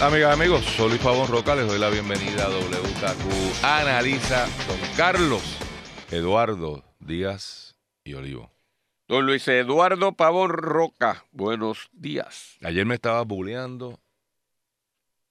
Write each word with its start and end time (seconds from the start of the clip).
amigas 0.00 0.30
y 0.30 0.40
amigos. 0.40 0.64
Soy 0.64 0.88
Luis 0.90 1.00
Pavón 1.02 1.28
Roca. 1.28 1.54
Les 1.54 1.66
doy 1.66 1.78
la 1.78 1.90
bienvenida 1.90 2.46
a 2.46 2.48
WKQ 2.48 3.64
Analiza 3.64 4.46
con 4.66 4.76
Carlos 4.96 5.42
Eduardo 6.10 6.84
Díaz 7.00 7.76
y 8.04 8.14
Olivo. 8.14 8.50
Don 9.08 9.26
Luis 9.26 9.46
Eduardo 9.48 10.12
Pavón 10.12 10.50
Roca, 10.50 11.24
buenos 11.32 11.88
días. 11.92 12.56
Ayer 12.62 12.86
me 12.86 12.94
estabas 12.94 13.26
bulleando 13.26 14.00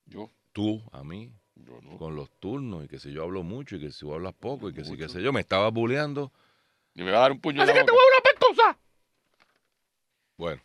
Yo, 0.05 0.30
tú 0.52 0.82
a 0.91 1.04
mí 1.04 1.34
yo 1.55 1.80
no. 1.82 1.98
con 1.98 2.16
los 2.16 2.30
turnos 2.40 2.85
y 2.85 2.88
que 2.88 2.99
si 2.99 3.12
yo 3.12 3.23
hablo 3.23 3.43
mucho 3.43 3.76
y 3.77 3.80
que 3.80 3.91
si 3.91 3.99
tú 4.02 4.13
hablas 4.13 4.34
poco 4.34 4.70
y 4.70 4.73
que 4.73 4.84
si 4.85 4.98
qué 4.98 5.09
sé 5.09 5.21
yo. 5.21 5.32
Me 5.34 5.41
estabas 5.41 5.71
bulleando. 5.73 6.32
Y 6.95 7.02
me 7.02 7.12
va 7.12 7.18
a 7.18 7.21
dar 7.21 7.32
un 7.32 7.40
puño 7.40 7.63
en 7.63 7.70
Así 7.70 7.73
la 7.73 7.80
que 7.82 7.85
te 7.85 7.91
voy 7.91 7.99
a 7.99 8.07
una 8.16 8.21
pestosa. 8.23 8.77
Bueno, 10.38 10.62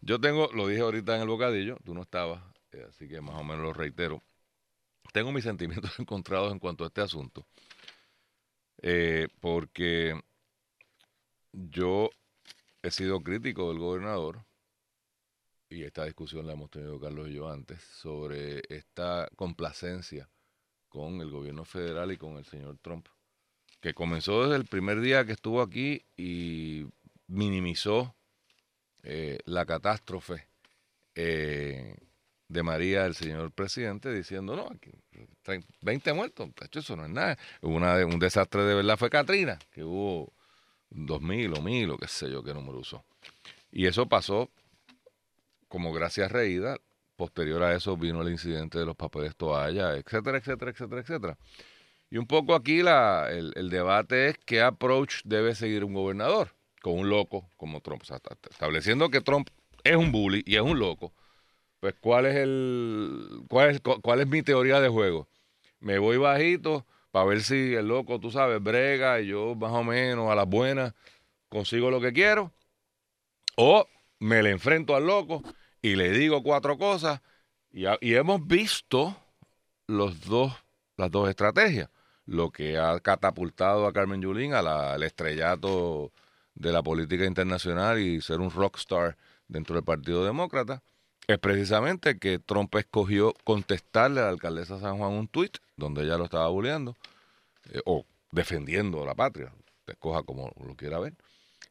yo 0.00 0.20
tengo, 0.20 0.50
lo 0.52 0.66
dije 0.66 0.82
ahorita 0.82 1.16
en 1.16 1.22
el 1.22 1.28
bocadillo, 1.28 1.76
tú 1.84 1.94
no 1.94 2.02
estabas, 2.02 2.42
eh, 2.72 2.86
así 2.88 3.08
que 3.08 3.20
más 3.20 3.36
o 3.36 3.44
menos 3.44 3.62
lo 3.62 3.72
reitero. 3.72 4.22
Tengo 5.12 5.32
mis 5.32 5.44
sentimientos 5.50 5.98
encontrados 5.98 6.52
en 6.52 6.58
cuanto 6.58 6.84
a 6.84 6.88
este 6.88 7.00
asunto, 7.00 7.46
eh, 8.82 9.28
porque 9.40 10.20
yo 11.52 12.10
he 12.82 12.90
sido 12.90 13.20
crítico 13.20 13.68
del 13.68 13.78
gobernador, 13.78 14.44
y 15.70 15.82
esta 15.82 16.04
discusión 16.04 16.46
la 16.46 16.54
hemos 16.54 16.70
tenido 16.70 16.98
Carlos 16.98 17.28
y 17.28 17.34
yo 17.34 17.50
antes, 17.50 17.82
sobre 17.82 18.62
esta 18.68 19.28
complacencia 19.36 20.30
con 20.88 21.20
el 21.20 21.30
gobierno 21.30 21.64
federal 21.64 22.10
y 22.12 22.16
con 22.16 22.38
el 22.38 22.46
señor 22.46 22.78
Trump 22.78 23.08
que 23.80 23.94
comenzó 23.94 24.42
desde 24.42 24.56
el 24.56 24.66
primer 24.66 25.00
día 25.00 25.24
que 25.24 25.32
estuvo 25.32 25.62
aquí 25.62 26.02
y 26.16 26.86
minimizó 27.26 28.14
eh, 29.02 29.38
la 29.44 29.64
catástrofe 29.64 30.46
eh, 31.14 31.96
de 32.48 32.62
María, 32.62 33.04
el 33.06 33.14
señor 33.14 33.52
presidente, 33.52 34.12
diciendo, 34.12 34.56
no, 34.56 34.68
aquí, 34.74 34.90
traen 35.42 35.64
20 35.82 36.12
muertos, 36.14 36.54
tacho, 36.54 36.80
eso 36.80 36.96
no 36.96 37.04
es 37.04 37.10
nada. 37.10 37.38
Una, 37.60 37.94
un 38.06 38.18
desastre 38.18 38.62
de 38.64 38.74
verdad 38.74 38.96
fue 38.96 39.10
Katrina, 39.10 39.58
que 39.70 39.84
hubo 39.84 40.32
2.000 40.90 41.58
o 41.58 41.62
1.000 41.62 41.92
o 41.92 41.98
qué 41.98 42.08
sé 42.08 42.30
yo 42.30 42.42
qué 42.42 42.54
número 42.54 42.78
usó. 42.78 43.04
Y 43.70 43.86
eso 43.86 44.08
pasó 44.08 44.50
como 45.68 45.92
gracias 45.92 46.32
reída. 46.32 46.78
Posterior 47.16 47.62
a 47.64 47.74
eso 47.74 47.96
vino 47.96 48.22
el 48.22 48.30
incidente 48.30 48.78
de 48.78 48.86
los 48.86 48.94
papeles 48.96 49.34
toalla, 49.36 49.96
etcétera, 49.96 50.38
etcétera, 50.38 50.70
etcétera, 50.70 51.00
etcétera. 51.00 51.38
Y 52.10 52.16
un 52.16 52.26
poco 52.26 52.54
aquí 52.54 52.82
la, 52.82 53.28
el, 53.30 53.52
el 53.56 53.68
debate 53.70 54.28
es 54.28 54.38
qué 54.38 54.62
approach 54.62 55.22
debe 55.24 55.54
seguir 55.54 55.84
un 55.84 55.94
gobernador 55.94 56.54
con 56.82 56.94
un 56.94 57.08
loco 57.08 57.48
como 57.56 57.80
Trump. 57.80 58.02
O 58.02 58.04
sea, 58.04 58.20
estableciendo 58.50 59.10
que 59.10 59.20
Trump 59.20 59.48
es 59.84 59.96
un 59.96 60.12
bully 60.12 60.42
y 60.46 60.56
es 60.56 60.62
un 60.62 60.78
loco. 60.78 61.12
Pues 61.80 61.94
cuál 62.00 62.26
es 62.26 62.36
el 62.36 63.42
cuál 63.48 63.70
es, 63.70 63.80
cu- 63.80 64.00
cuál 64.00 64.20
es 64.20 64.26
mi 64.26 64.42
teoría 64.42 64.80
de 64.80 64.88
juego. 64.88 65.28
Me 65.80 65.98
voy 65.98 66.16
bajito 66.16 66.86
para 67.10 67.26
ver 67.26 67.40
si 67.42 67.74
el 67.74 67.88
loco, 67.88 68.18
tú 68.18 68.30
sabes, 68.30 68.62
brega 68.62 69.20
y 69.20 69.28
yo 69.28 69.54
más 69.54 69.72
o 69.72 69.84
menos 69.84 70.30
a 70.30 70.34
las 70.34 70.46
buenas 70.48 70.92
consigo 71.48 71.90
lo 71.90 72.00
que 72.00 72.12
quiero. 72.12 72.52
O 73.56 73.86
me 74.18 74.42
le 74.42 74.50
enfrento 74.50 74.94
al 74.96 75.06
loco 75.06 75.42
y 75.82 75.96
le 75.96 76.10
digo 76.10 76.42
cuatro 76.42 76.78
cosas. 76.78 77.20
Y, 77.70 77.84
y 78.00 78.14
hemos 78.14 78.46
visto 78.46 79.16
los 79.86 80.20
dos, 80.26 80.52
las 80.96 81.10
dos 81.10 81.28
estrategias. 81.28 81.90
Lo 82.26 82.50
que 82.50 82.76
ha 82.76 83.00
catapultado 83.00 83.86
a 83.86 83.92
Carmen 83.92 84.20
Yulín 84.20 84.52
al 84.52 85.02
estrellato 85.02 86.12
de 86.58 86.72
la 86.72 86.82
política 86.82 87.24
internacional 87.24 88.00
y 88.00 88.20
ser 88.20 88.40
un 88.40 88.50
rockstar 88.50 89.16
dentro 89.46 89.76
del 89.76 89.84
Partido 89.84 90.24
Demócrata 90.24 90.82
es 91.28 91.38
precisamente 91.38 92.18
que 92.18 92.38
Trump 92.38 92.74
escogió 92.74 93.34
contestarle 93.44 94.20
a 94.20 94.24
la 94.24 94.30
alcaldesa 94.30 94.76
de 94.76 94.80
San 94.80 94.98
Juan 94.98 95.12
un 95.12 95.28
tuit 95.28 95.58
donde 95.76 96.02
ella 96.02 96.16
lo 96.16 96.24
estaba 96.24 96.48
bulleando 96.48 96.96
eh, 97.70 97.80
o 97.84 98.04
defendiendo 98.32 99.02
a 99.02 99.06
la 99.06 99.14
patria, 99.14 99.52
te 99.84 99.92
escoja 99.92 100.22
como 100.22 100.52
lo 100.64 100.74
quiera 100.74 100.98
ver. 100.98 101.14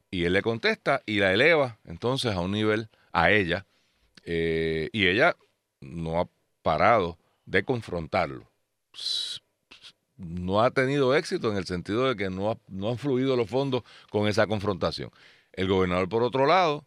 Y 0.10 0.24
él 0.24 0.34
le 0.34 0.42
contesta 0.42 1.02
y 1.06 1.20
la 1.20 1.34
eleva 1.34 1.80
entonces 1.86 2.34
a 2.34 2.40
un 2.40 2.52
nivel 2.52 2.88
a 3.12 3.32
ella 3.32 3.66
eh, 4.24 4.90
y 4.94 5.08
ella 5.08 5.36
no 5.82 6.22
ha 6.22 6.30
parado 6.62 7.18
de 7.46 7.64
confrontarlo. 7.64 8.50
No 10.18 10.62
ha 10.62 10.72
tenido 10.72 11.16
éxito 11.16 11.52
en 11.52 11.58
el 11.58 11.66
sentido 11.66 12.08
de 12.08 12.16
que 12.16 12.30
no, 12.30 12.52
ha- 12.52 12.58
no 12.68 12.90
han 12.90 12.98
fluido 12.98 13.36
los 13.36 13.50
fondos 13.50 13.84
con 14.12 14.28
esa 14.28 14.48
confrontación. 14.48 15.12
El 15.54 15.68
gobernador, 15.68 16.10
por 16.10 16.24
otro 16.24 16.46
lado, 16.46 16.86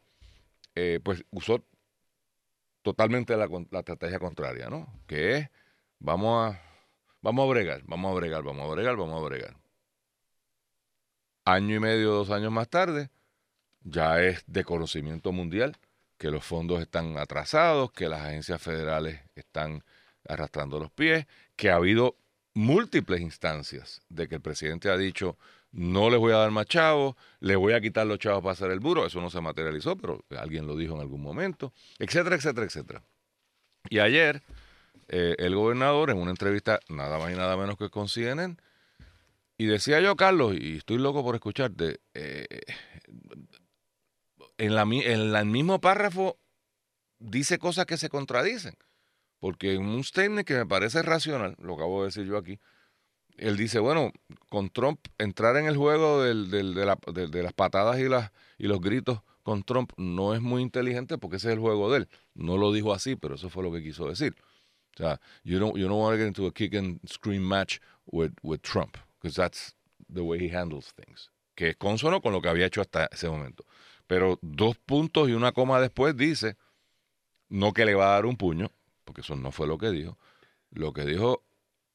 eh, 0.75 1.01
pues 1.03 1.25
usó 1.31 1.65
totalmente 2.83 3.37
la, 3.37 3.49
la 3.71 3.79
estrategia 3.81 4.19
contraria, 4.19 4.69
¿no? 4.69 4.87
Que 5.07 5.37
es, 5.37 5.51
vamos 5.99 6.53
a, 6.55 6.63
vamos 7.23 7.45
a 7.47 7.51
bregar, 7.51 7.83
vamos 7.85 8.11
a 8.13 8.15
bregar, 8.15 8.43
vamos 8.43 8.69
a 8.69 8.75
bregar, 8.75 8.97
vamos 8.97 9.21
a 9.23 9.25
bregar. 9.29 9.57
Año 11.45 11.77
y 11.77 11.81
medio, 11.81 12.12
dos 12.12 12.31
años 12.31 12.53
más 12.53 12.69
tarde, 12.69 13.11
ya 13.83 14.21
es 14.23 14.45
de 14.47 14.65
conocimiento 14.65 15.33
mundial 15.33 15.77
que 16.19 16.31
los 16.31 16.45
fondos 16.45 16.81
están 16.81 17.17
atrasados, 17.17 17.93
que 17.93 18.09
las 18.09 18.21
agencias 18.21 18.61
federales 18.61 19.21
están 19.35 19.83
arrastrando 20.29 20.79
los 20.79 20.91
pies, 20.91 21.27
que 21.57 21.71
ha 21.71 21.77
habido 21.77 22.17
múltiples 22.55 23.21
instancias 23.21 24.03
de 24.09 24.28
que 24.28 24.37
el 24.37 24.41
presidente 24.41 24.91
ha 24.91 24.97
dicho 24.97 25.37
no 25.72 26.11
les 26.11 26.19
voy 26.19 26.33
a 26.33 26.37
dar 26.37 26.50
más 26.50 26.66
chavos, 26.66 27.15
les 27.38 27.56
voy 27.56 27.75
a 27.75 27.81
quitar 27.81 28.06
los 28.06 28.19
chavos 28.19 28.43
para 28.43 28.53
hacer 28.53 28.71
el 28.71 28.81
buro, 28.81 29.06
eso 29.06 29.21
no 29.21 29.31
se 29.31 29.41
materializó, 29.41 29.97
pero 29.97 30.25
alguien 30.37 30.66
lo 30.66 30.77
dijo 30.77 30.94
en 30.94 31.00
algún 31.00 31.22
momento, 31.22 31.72
etcétera, 31.99 32.37
etcétera, 32.37 32.66
etcétera. 32.66 33.03
Y 33.88 34.00
ayer 34.00 34.43
eh, 35.09 35.37
el 35.38 35.55
gobernador 35.55 36.11
en 36.11 36.19
una 36.19 36.31
entrevista 36.31 36.81
nada 36.88 37.19
más 37.19 37.33
y 37.33 37.37
nada 37.37 37.56
menos 37.56 37.77
que 37.77 37.88
con 37.88 38.09
CNN, 38.09 38.56
y 39.59 39.67
decía 39.67 40.00
yo, 40.00 40.17
Carlos, 40.17 40.56
y 40.59 40.78
estoy 40.78 40.99
loco 40.99 41.22
por 41.22 41.34
escucharte, 41.34 42.00
eh, 42.15 42.47
en, 44.59 44.75
la, 44.75 44.82
en 44.82 45.37
el 45.37 45.47
mismo 45.47 45.81
párrafo 45.81 46.38
dice 47.19 47.59
cosas 47.59 47.87
que 47.87 47.97
se 47.97 48.09
contradicen. 48.09 48.75
Porque 49.41 49.75
en 49.75 49.87
un 49.87 50.05
statement 50.05 50.47
que 50.47 50.55
me 50.55 50.67
parece 50.67 51.03
racional, 51.03 51.56
lo 51.61 51.75
acabo 51.75 52.01
de 52.03 52.09
decir 52.09 52.27
yo 52.27 52.37
aquí, 52.37 52.61
él 53.37 53.56
dice, 53.56 53.78
bueno, 53.78 54.12
con 54.51 54.69
Trump 54.71 55.01
entrar 55.19 55.56
en 55.56 55.67
el 55.67 55.77
juego 55.77 56.23
de, 56.23 56.34
la- 56.34 56.99
de- 57.12 57.27
de 57.28 57.43
las 57.43 57.53
patadas 57.55 57.99
y 57.99 58.67
los 58.67 58.81
gritos 58.81 59.23
con 59.43 59.62
Trump 59.62 59.93
no 59.97 60.34
es 60.34 60.43
muy 60.43 60.61
inteligente 60.61 61.17
porque 61.17 61.39
ese 61.39 61.49
es 61.49 61.55
el 61.55 61.61
juego 61.61 61.91
de 61.91 61.99
él. 61.99 62.09
No 62.34 62.59
lo 62.59 62.71
dijo 62.71 62.93
así, 62.93 63.17
pero 63.17 63.37
eso 63.37 63.49
fue 63.49 63.62
lo 63.62 63.73
que 63.73 63.83
quiso 63.83 64.06
decir. 64.06 64.37
O 64.95 64.97
sea, 64.99 65.21
you 65.45 65.59
don't, 65.59 65.77
you 65.77 65.89
don't 65.89 65.99
want 65.99 66.15
to 66.15 66.19
get 66.19 66.27
into 66.27 66.47
a 66.47 66.53
kick 66.53 66.75
and 66.75 67.00
scream 67.09 67.43
match 67.43 67.79
with, 68.06 68.33
with 68.43 68.61
Trump, 68.61 68.99
because 69.21 69.34
that's 69.41 69.75
the 70.12 70.21
way 70.21 70.39
he 70.39 70.55
handles 70.55 70.93
things. 70.93 71.31
Que 71.55 71.71
es 71.71 71.77
consono 71.77 72.21
con 72.21 72.33
lo 72.33 72.43
que 72.43 72.49
había 72.50 72.67
hecho 72.67 72.83
hasta 72.83 73.06
ese 73.06 73.29
momento. 73.31 73.65
Pero 74.06 74.39
dos 74.43 74.77
puntos 74.77 75.29
y 75.31 75.33
una 75.33 75.53
coma 75.53 75.81
después 75.81 76.15
dice, 76.17 76.56
no 77.49 77.73
que 77.73 77.87
le 77.87 77.95
va 77.95 78.06
a 78.11 78.15
dar 78.15 78.27
un 78.27 78.37
puño, 78.37 78.71
porque 79.05 79.21
eso 79.22 79.37
no 79.37 79.53
fue 79.53 79.66
lo 79.66 79.78
que 79.78 79.91
dijo. 79.91 80.19
Lo 80.71 80.93
que 80.93 81.05
dijo 81.05 81.44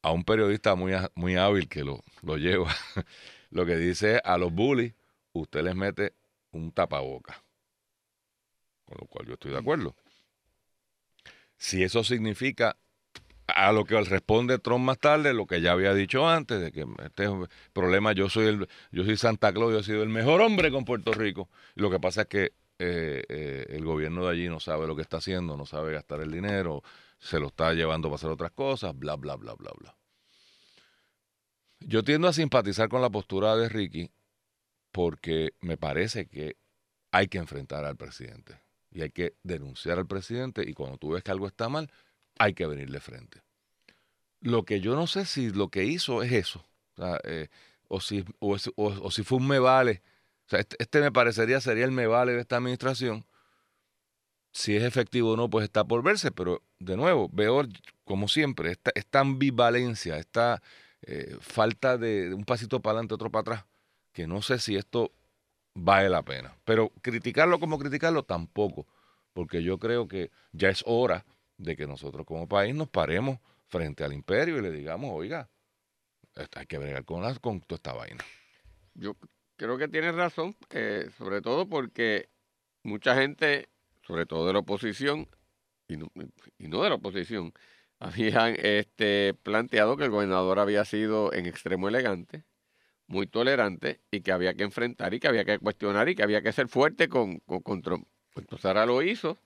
a 0.01 0.11
un 0.11 0.23
periodista 0.23 0.75
muy, 0.75 0.93
muy 1.15 1.35
hábil 1.35 1.67
que 1.67 1.83
lo, 1.83 2.03
lo 2.21 2.37
lleva, 2.37 2.73
lo 3.49 3.65
que 3.65 3.77
dice 3.77 4.21
a 4.23 4.37
los 4.37 4.53
bullies, 4.53 4.93
usted 5.33 5.63
les 5.63 5.75
mete 5.75 6.13
un 6.51 6.71
tapaboca. 6.71 7.43
Con 8.85 8.97
lo 8.99 9.07
cual 9.07 9.27
yo 9.27 9.33
estoy 9.33 9.51
de 9.51 9.57
acuerdo. 9.57 9.95
Si 11.57 11.83
eso 11.83 12.03
significa 12.03 12.77
a 13.47 13.71
lo 13.71 13.85
que 13.85 13.99
responde 14.01 14.59
Trump 14.59 14.85
más 14.85 14.99
tarde, 14.99 15.33
lo 15.33 15.45
que 15.45 15.61
ya 15.61 15.71
había 15.71 15.93
dicho 15.93 16.27
antes, 16.27 16.61
de 16.61 16.71
que 16.71 16.85
este 17.03 17.27
problema, 17.73 18.13
yo 18.13 18.29
soy 18.29 18.47
el, 18.47 18.67
yo 18.91 19.03
soy 19.03 19.17
Santa 19.17 19.53
Claus, 19.53 19.71
yo 19.71 19.79
he 19.79 19.83
sido 19.83 20.03
el 20.03 20.09
mejor 20.09 20.41
hombre 20.41 20.71
con 20.71 20.85
Puerto 20.85 21.13
Rico. 21.13 21.49
Lo 21.75 21.89
que 21.89 21.99
pasa 21.99 22.23
es 22.23 22.27
que 22.27 22.53
eh, 22.79 23.23
eh, 23.29 23.65
el 23.69 23.85
gobierno 23.85 24.25
de 24.25 24.31
allí 24.31 24.49
no 24.49 24.59
sabe 24.59 24.87
lo 24.87 24.95
que 24.95 25.01
está 25.01 25.17
haciendo, 25.17 25.57
no 25.57 25.65
sabe 25.65 25.93
gastar 25.93 26.21
el 26.21 26.31
dinero, 26.31 26.83
se 27.19 27.39
lo 27.39 27.47
está 27.47 27.73
llevando 27.73 28.09
para 28.09 28.15
hacer 28.15 28.29
otras 28.29 28.51
cosas, 28.51 28.97
bla, 28.97 29.15
bla, 29.15 29.35
bla, 29.35 29.53
bla, 29.55 29.71
bla. 29.77 29.95
Yo 31.79 32.03
tiendo 32.03 32.27
a 32.27 32.33
simpatizar 32.33 32.89
con 32.89 33.01
la 33.01 33.09
postura 33.09 33.55
de 33.55 33.69
Ricky 33.69 34.11
porque 34.91 35.53
me 35.61 35.77
parece 35.77 36.27
que 36.27 36.57
hay 37.11 37.27
que 37.27 37.37
enfrentar 37.37 37.85
al 37.85 37.95
presidente 37.97 38.61
y 38.91 39.01
hay 39.01 39.11
que 39.11 39.35
denunciar 39.43 39.97
al 39.99 40.07
presidente 40.07 40.63
y 40.67 40.73
cuando 40.73 40.97
tú 40.97 41.11
ves 41.11 41.23
que 41.23 41.31
algo 41.31 41.47
está 41.47 41.69
mal, 41.69 41.91
hay 42.39 42.53
que 42.53 42.65
venirle 42.65 42.99
frente. 42.99 43.41
Lo 44.41 44.63
que 44.63 44.79
yo 44.79 44.95
no 44.95 45.07
sé 45.07 45.25
si 45.25 45.49
lo 45.51 45.69
que 45.69 45.85
hizo 45.85 46.23
es 46.23 46.31
eso. 46.31 46.65
O, 46.97 47.17
eh, 47.23 47.49
si, 47.99 48.25
o- 48.39 48.57
o 48.75 49.11
si 49.11 49.23
fue 49.23 49.37
un 49.39 49.47
me 49.47 49.59
vale. 49.59 50.01
O 50.45 50.49
sea, 50.49 50.59
este, 50.59 50.75
este 50.79 51.01
me 51.01 51.11
parecería 51.11 51.59
sería 51.61 51.85
el 51.85 51.91
me 51.91 52.07
vale 52.07 52.33
de 52.33 52.41
esta 52.41 52.57
administración. 52.57 53.25
Si 54.51 54.75
es 54.75 54.83
efectivo 54.83 55.31
o 55.31 55.37
no, 55.37 55.49
pues 55.49 55.63
está 55.63 55.83
por 55.83 56.03
verse. 56.03 56.31
Pero 56.31 56.61
de 56.79 56.95
nuevo, 56.95 57.29
veo, 57.31 57.63
como 58.05 58.27
siempre, 58.27 58.71
esta, 58.71 58.91
esta 58.95 59.19
ambivalencia, 59.19 60.17
esta 60.17 60.61
eh, 61.01 61.35
falta 61.41 61.97
de, 61.97 62.33
un 62.33 62.45
pasito 62.45 62.81
para 62.81 62.93
adelante, 62.93 63.15
otro 63.15 63.29
para 63.31 63.41
atrás, 63.41 63.65
que 64.13 64.27
no 64.27 64.41
sé 64.41 64.59
si 64.59 64.75
esto 64.75 65.11
vale 65.73 66.09
la 66.09 66.23
pena. 66.23 66.55
Pero 66.63 66.89
criticarlo 67.01 67.59
como 67.59 67.77
criticarlo 67.77 68.23
tampoco, 68.23 68.87
porque 69.33 69.61
yo 69.61 69.77
creo 69.77 70.07
que 70.07 70.31
ya 70.51 70.69
es 70.69 70.83
hora 70.87 71.25
de 71.57 71.75
que 71.75 71.87
nosotros 71.87 72.25
como 72.25 72.47
país 72.47 72.73
nos 72.73 72.89
paremos 72.89 73.39
frente 73.67 74.03
al 74.03 74.13
imperio 74.13 74.57
y 74.57 74.61
le 74.61 74.71
digamos, 74.71 75.11
oiga, 75.13 75.49
hay 76.55 76.65
que 76.65 76.77
bregar 76.77 77.05
con, 77.05 77.21
la, 77.21 77.33
con 77.35 77.61
toda 77.61 77.77
esta 77.77 77.93
vaina. 77.93 78.23
Yo 78.93 79.15
creo 79.57 79.77
que 79.77 79.87
tienes 79.87 80.15
razón, 80.15 80.55
eh, 80.71 81.09
sobre 81.17 81.41
todo 81.41 81.67
porque 81.67 82.29
mucha 82.83 83.15
gente, 83.15 83.69
sobre 84.05 84.25
todo 84.25 84.47
de 84.47 84.53
la 84.53 84.59
oposición, 84.59 85.27
y 85.87 85.97
no, 85.97 86.11
y 86.57 86.67
no 86.67 86.83
de 86.83 86.89
la 86.89 86.95
oposición, 86.95 87.53
habían 87.99 88.55
este, 88.59 89.33
planteado 89.43 89.97
que 89.97 90.05
el 90.05 90.11
gobernador 90.11 90.59
había 90.59 90.85
sido 90.85 91.33
en 91.33 91.45
extremo 91.45 91.87
elegante, 91.87 92.43
muy 93.07 93.27
tolerante, 93.27 94.01
y 94.11 94.21
que 94.21 94.31
había 94.31 94.53
que 94.53 94.63
enfrentar 94.63 95.13
y 95.13 95.19
que 95.19 95.27
había 95.27 95.45
que 95.45 95.59
cuestionar 95.59 96.09
y 96.09 96.15
que 96.15 96.23
había 96.23 96.41
que 96.41 96.51
ser 96.51 96.67
fuerte 96.67 97.07
con, 97.07 97.39
con, 97.39 97.61
con 97.61 97.81
Trump. 97.81 98.07
Pues 98.33 98.43
entonces 98.43 98.65
ahora 98.65 98.85
lo 98.85 99.01
hizo. 99.01 99.39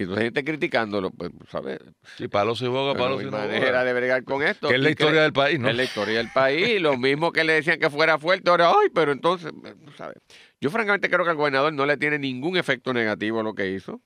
Y 0.00 0.04
entonces 0.04 0.26
gente 0.26 0.44
criticándolo, 0.44 1.10
pues, 1.10 1.32
¿sabes? 1.50 1.80
Sí, 2.16 2.28
palo 2.28 2.54
si 2.54 2.68
boga, 2.68 2.94
palo 2.94 3.14
no 3.16 3.18
si 3.18 3.24
hay 3.24 3.30
no 3.32 3.36
manera 3.38 3.66
boga. 3.66 3.84
de 3.84 3.92
bregar 3.94 4.22
con 4.22 4.44
esto. 4.44 4.68
Que 4.68 4.76
es 4.76 4.80
la 4.80 4.86
que- 4.86 4.92
historia 4.92 5.22
del 5.22 5.32
país, 5.32 5.58
¿no? 5.58 5.68
es 5.68 5.76
la 5.76 5.82
historia 5.82 6.18
del 6.18 6.30
país. 6.32 6.80
Lo 6.80 6.96
mismo 6.96 7.32
que 7.32 7.42
le 7.42 7.54
decían 7.54 7.80
que 7.80 7.90
fuera 7.90 8.16
fuerte, 8.16 8.48
ahora, 8.48 8.70
ay, 8.70 8.90
pero 8.94 9.10
entonces, 9.10 9.52
eh, 9.64 9.74
¿sabes? 9.96 10.18
Yo 10.60 10.70
francamente 10.70 11.10
creo 11.10 11.24
que 11.24 11.30
al 11.30 11.36
gobernador 11.36 11.72
no 11.72 11.84
le 11.84 11.96
tiene 11.96 12.16
ningún 12.20 12.56
efecto 12.56 12.92
negativo 12.94 13.40
a 13.40 13.42
lo 13.42 13.54
que 13.56 13.70
hizo, 13.70 14.00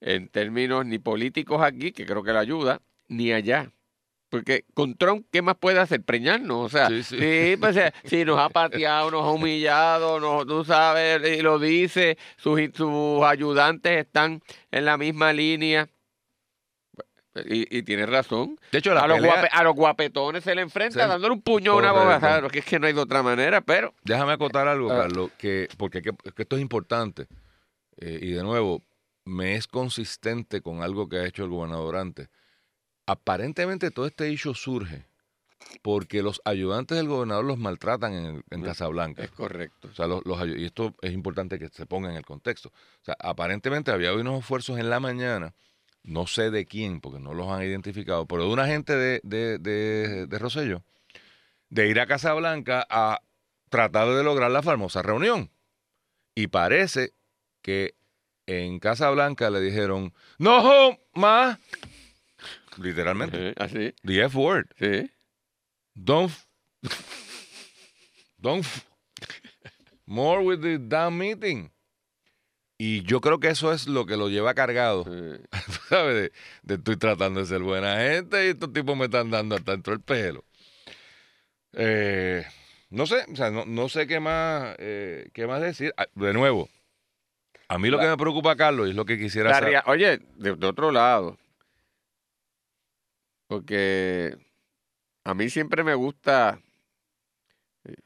en 0.00 0.28
términos 0.28 0.84
ni 0.84 0.98
políticos 0.98 1.62
aquí, 1.62 1.92
que 1.92 2.06
creo 2.06 2.24
que 2.24 2.32
le 2.32 2.38
ayuda, 2.38 2.82
ni 3.06 3.32
allá. 3.32 3.70
Porque 4.30 4.64
con 4.74 4.94
Trump, 4.96 5.26
¿qué 5.32 5.42
más 5.42 5.56
puede 5.56 5.80
hacer? 5.80 6.02
Preñarnos, 6.02 6.66
o 6.66 6.68
sea, 6.68 6.88
Sí, 6.88 7.02
sí, 7.02 7.18
sí. 7.18 7.56
pues 7.58 7.76
si 8.04 8.24
nos 8.24 8.38
ha 8.38 8.48
pateado, 8.48 9.10
nos 9.10 9.24
ha 9.24 9.30
humillado, 9.30 10.20
nos, 10.20 10.46
tú 10.46 10.64
sabes, 10.64 11.20
y 11.38 11.42
lo 11.42 11.58
dice, 11.58 12.16
sus, 12.36 12.60
sus 12.74 13.22
ayudantes 13.24 13.98
están 13.98 14.40
en 14.70 14.84
la 14.84 14.96
misma 14.96 15.32
línea. 15.32 15.88
Y, 17.46 17.76
y 17.78 17.82
tiene 17.84 18.06
razón. 18.06 18.58
De 18.72 18.78
hecho, 18.78 18.90
A 18.98 19.06
los, 19.06 19.18
pelea, 19.18 19.34
guape- 19.44 19.48
a 19.52 19.62
los 19.62 19.74
guapetones 19.76 20.42
se 20.42 20.52
le 20.54 20.62
enfrenta 20.62 21.06
dándole 21.06 21.32
un 21.34 21.42
puño 21.42 21.72
a 21.72 21.76
una 21.76 21.90
abogada. 21.90 22.48
Que 22.48 22.58
es 22.58 22.64
que 22.64 22.80
no 22.80 22.88
hay 22.88 22.92
de 22.92 23.00
otra 23.00 23.22
manera, 23.22 23.60
pero 23.60 23.94
déjame 24.02 24.32
acotar 24.32 24.66
algo, 24.66 24.90
Ah. 24.90 25.02
Carlos, 25.02 25.30
que, 25.38 25.68
porque 25.76 26.02
que, 26.02 26.10
que 26.34 26.42
esto 26.42 26.56
es 26.56 26.62
importante. 26.62 27.26
Eh, 27.98 28.18
y 28.22 28.30
de 28.32 28.42
nuevo, 28.42 28.82
me 29.24 29.54
es 29.54 29.68
consistente 29.68 30.60
con 30.60 30.82
algo 30.82 31.08
que 31.08 31.18
ha 31.18 31.24
hecho 31.26 31.44
el 31.44 31.50
gobernador 31.50 31.96
antes. 31.96 32.28
Aparentemente 33.10 33.90
todo 33.90 34.06
este 34.06 34.30
issue 34.30 34.54
surge 34.54 35.04
porque 35.82 36.22
los 36.22 36.40
ayudantes 36.44 36.96
del 36.96 37.08
gobernador 37.08 37.44
los 37.44 37.58
maltratan 37.58 38.12
en, 38.12 38.44
en 38.50 38.62
Casablanca. 38.62 39.24
es 39.24 39.32
correcto. 39.32 39.88
O 39.90 39.94
sea, 39.96 40.06
los, 40.06 40.24
los 40.24 40.38
y 40.46 40.64
esto 40.64 40.94
es 41.02 41.12
importante 41.12 41.58
que 41.58 41.68
se 41.70 41.86
ponga 41.86 42.08
en 42.08 42.16
el 42.16 42.24
contexto. 42.24 42.68
O 42.68 43.04
sea, 43.04 43.16
aparentemente 43.18 43.90
había 43.90 44.14
unos 44.14 44.38
esfuerzos 44.38 44.78
en 44.78 44.90
la 44.90 45.00
mañana, 45.00 45.54
no 46.04 46.28
sé 46.28 46.52
de 46.52 46.66
quién, 46.66 47.00
porque 47.00 47.18
no 47.18 47.34
los 47.34 47.48
han 47.48 47.64
identificado, 47.64 48.26
pero 48.26 48.44
de 48.44 48.52
una 48.52 48.68
gente 48.68 48.94
de, 48.94 49.20
de, 49.24 49.58
de, 49.58 50.26
de 50.28 50.38
Rosselló, 50.38 50.84
de 51.68 51.88
ir 51.88 51.98
a 51.98 52.06
Casablanca 52.06 52.86
a 52.88 53.22
tratar 53.70 54.06
de 54.06 54.22
lograr 54.22 54.52
la 54.52 54.62
famosa 54.62 55.02
reunión. 55.02 55.50
Y 56.36 56.46
parece 56.46 57.12
que 57.60 57.96
en 58.46 58.78
Casablanca 58.78 59.50
le 59.50 59.60
dijeron, 59.60 60.14
no 60.38 60.96
más, 61.14 61.58
literalmente, 62.78 63.54
Así, 63.56 63.94
the 64.04 64.22
F 64.24 64.36
word. 64.38 64.66
sí. 64.78 65.10
Don't. 65.94 66.32
Don't. 68.38 68.66
More 70.06 70.42
with 70.42 70.60
the 70.62 70.78
damn 70.78 71.16
meeting. 71.18 71.70
Y 72.78 73.02
yo 73.02 73.20
creo 73.20 73.38
que 73.38 73.48
eso 73.48 73.72
es 73.72 73.86
lo 73.86 74.06
que 74.06 74.16
lo 74.16 74.28
lleva 74.28 74.54
cargado. 74.54 75.04
sí. 75.04 75.42
¿tú 75.66 75.72
¿Sabes? 75.90 76.14
De, 76.14 76.32
de 76.62 76.74
estoy 76.76 76.96
tratando 76.96 77.40
de 77.40 77.46
ser 77.46 77.60
buena 77.60 77.96
gente 77.98 78.46
y 78.46 78.48
estos 78.50 78.72
tipos 78.72 78.96
me 78.96 79.04
están 79.06 79.30
dando 79.30 79.56
hasta 79.56 79.72
dentro 79.72 79.92
el 79.92 80.00
pelo. 80.00 80.44
Eh, 81.74 82.44
no 82.90 83.06
sé, 83.06 83.24
o 83.30 83.36
sea, 83.36 83.50
no, 83.50 83.64
no 83.66 83.88
sé 83.88 84.06
qué 84.06 84.18
más, 84.20 84.74
eh, 84.78 85.28
qué 85.34 85.46
más 85.46 85.60
decir. 85.60 85.92
Ah, 85.96 86.06
De 86.14 86.32
nuevo, 86.32 86.68
a 87.68 87.78
mí 87.78 87.90
lo 87.90 87.98
que 87.98 88.06
me 88.06 88.16
preocupa, 88.16 88.56
Carlos, 88.56 88.86
y 88.86 88.90
es 88.90 88.96
lo 88.96 89.04
que 89.04 89.18
quisiera 89.18 89.54
saber. 89.54 89.82
Oye, 89.86 90.18
de, 90.36 90.56
de 90.56 90.66
otro 90.66 90.90
lado, 90.90 91.38
porque 93.50 94.38
a 95.24 95.34
mí 95.34 95.50
siempre 95.50 95.82
me 95.82 95.96
gusta 95.96 96.60
eh, 97.82 97.96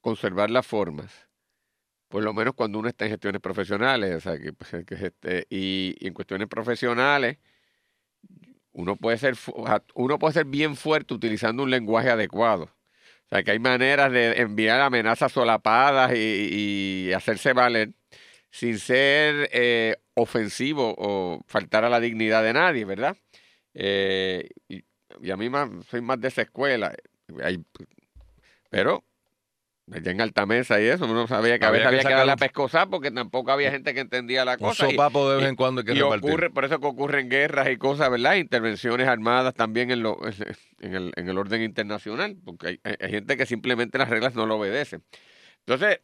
conservar 0.00 0.50
las 0.50 0.66
formas, 0.66 1.12
por 2.08 2.24
lo 2.24 2.34
menos 2.34 2.54
cuando 2.54 2.80
uno 2.80 2.88
está 2.88 3.04
en 3.04 3.12
gestiones 3.12 3.40
profesionales, 3.40 4.16
o 4.16 4.20
sea, 4.20 4.36
que, 4.36 4.52
pues, 4.52 4.74
este, 4.74 5.46
y, 5.48 5.94
en 6.04 6.12
cuestiones 6.12 6.48
profesionales, 6.48 7.38
uno 8.72 8.96
puede 8.96 9.16
ser 9.18 9.36
uno 9.94 10.18
puede 10.18 10.34
ser 10.34 10.46
bien 10.46 10.74
fuerte 10.74 11.14
utilizando 11.14 11.62
un 11.62 11.70
lenguaje 11.70 12.10
adecuado. 12.10 12.64
O 12.64 13.28
sea, 13.30 13.44
que 13.44 13.52
hay 13.52 13.60
maneras 13.60 14.10
de 14.10 14.40
enviar 14.40 14.80
amenazas 14.80 15.30
solapadas 15.30 16.12
y, 16.16 17.06
y 17.08 17.12
hacerse 17.12 17.52
valer 17.52 17.94
sin 18.50 18.78
ser 18.80 19.50
eh, 19.52 19.96
ofensivo 20.14 20.96
o 20.98 21.44
faltar 21.46 21.84
a 21.84 21.88
la 21.90 22.00
dignidad 22.00 22.42
de 22.42 22.54
nadie, 22.54 22.84
¿verdad? 22.84 23.16
Eh, 23.74 24.48
y, 24.68 24.82
y 25.20 25.30
a 25.30 25.36
mí 25.36 25.50
más, 25.50 25.68
soy 25.90 26.00
más 26.00 26.20
de 26.20 26.28
esa 26.28 26.42
escuela. 26.42 26.94
Hay- 27.42 27.62
pero 28.70 29.04
allá 29.92 30.10
en 30.12 30.20
Altamesa 30.20 30.80
y 30.80 30.86
eso, 30.86 31.04
uno 31.04 31.26
sabía 31.26 31.58
que 31.58 31.66
a 31.66 31.70
veces 31.70 31.82
que 31.82 31.88
había 31.88 31.98
que 31.98 32.02
sacar 32.04 32.18
darle 32.18 32.32
a 32.32 32.34
un- 32.36 32.38
pescosar 32.40 32.88
porque 32.88 33.10
tampoco 33.10 33.52
había 33.52 33.70
gente 33.70 33.92
que 33.94 34.00
entendía 34.00 34.44
la 34.44 34.52
Un 34.54 34.58
cosa. 34.58 34.86
y- 34.88 34.92
sopapo 34.92 35.30
de 35.30 35.36
vez 35.38 35.48
en 35.48 35.56
cuando 35.56 35.80
hay 35.80 35.84
que 35.86 35.92
y 35.92 36.00
repartir. 36.00 36.30
ocurre, 36.30 36.50
por 36.50 36.64
eso 36.64 36.80
que 36.80 36.86
ocurren 36.86 37.28
guerras 37.28 37.68
y 37.70 37.76
cosas, 37.76 38.10
¿verdad? 38.10 38.34
Intervenciones 38.36 39.06
armadas 39.08 39.54
también 39.54 39.90
en, 39.90 40.02
lo, 40.02 40.18
en, 40.80 40.94
el, 40.94 41.12
en 41.16 41.28
el 41.28 41.36
orden 41.38 41.62
internacional, 41.62 42.36
porque 42.44 42.68
hay, 42.68 42.80
hay- 42.84 42.96
hay 42.98 43.10
gente 43.10 43.36
que 43.36 43.44
simplemente 43.46 43.98
las 43.98 44.08
reglas 44.08 44.34
no 44.34 44.46
lo 44.46 44.56
obedecen. 44.56 45.04
Entonces, 45.66 46.00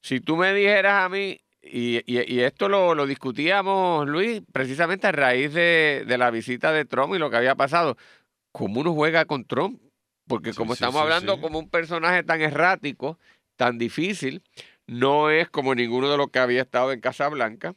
si 0.00 0.20
tú 0.20 0.36
me 0.36 0.52
dijeras 0.54 1.04
a 1.04 1.08
mí, 1.08 1.40
y, 1.70 1.98
y- 2.06 2.34
y 2.34 2.40
esto 2.40 2.68
lo, 2.68 2.94
lo 2.94 3.06
discutíamos, 3.06 4.06
Luis, 4.08 4.42
precisamente 4.52 5.06
a 5.06 5.12
raíz 5.12 5.52
de, 5.52 6.04
de 6.06 6.18
la 6.18 6.30
visita 6.30 6.72
de 6.72 6.84
Trump 6.84 7.14
y 7.14 7.18
lo 7.18 7.30
que 7.30 7.36
había 7.36 7.54
pasado, 7.54 7.96
¿cómo 8.52 8.80
uno 8.80 8.92
juega 8.94 9.24
con 9.24 9.44
Trump? 9.44 9.80
Porque 10.28 10.52
como 10.54 10.74
sí, 10.74 10.78
estamos 10.78 10.96
sí, 10.96 11.02
hablando 11.02 11.40
como 11.40 11.58
un 11.58 11.68
personaje 11.70 12.22
tan 12.24 12.40
errático, 12.40 13.18
tan 13.56 13.78
difícil, 13.78 14.42
no 14.86 15.30
es 15.30 15.48
como 15.48 15.74
ninguno 15.74 16.10
de 16.10 16.16
los 16.16 16.30
que 16.30 16.38
había 16.38 16.62
estado 16.62 16.92
en 16.92 17.00
Casablanca. 17.00 17.74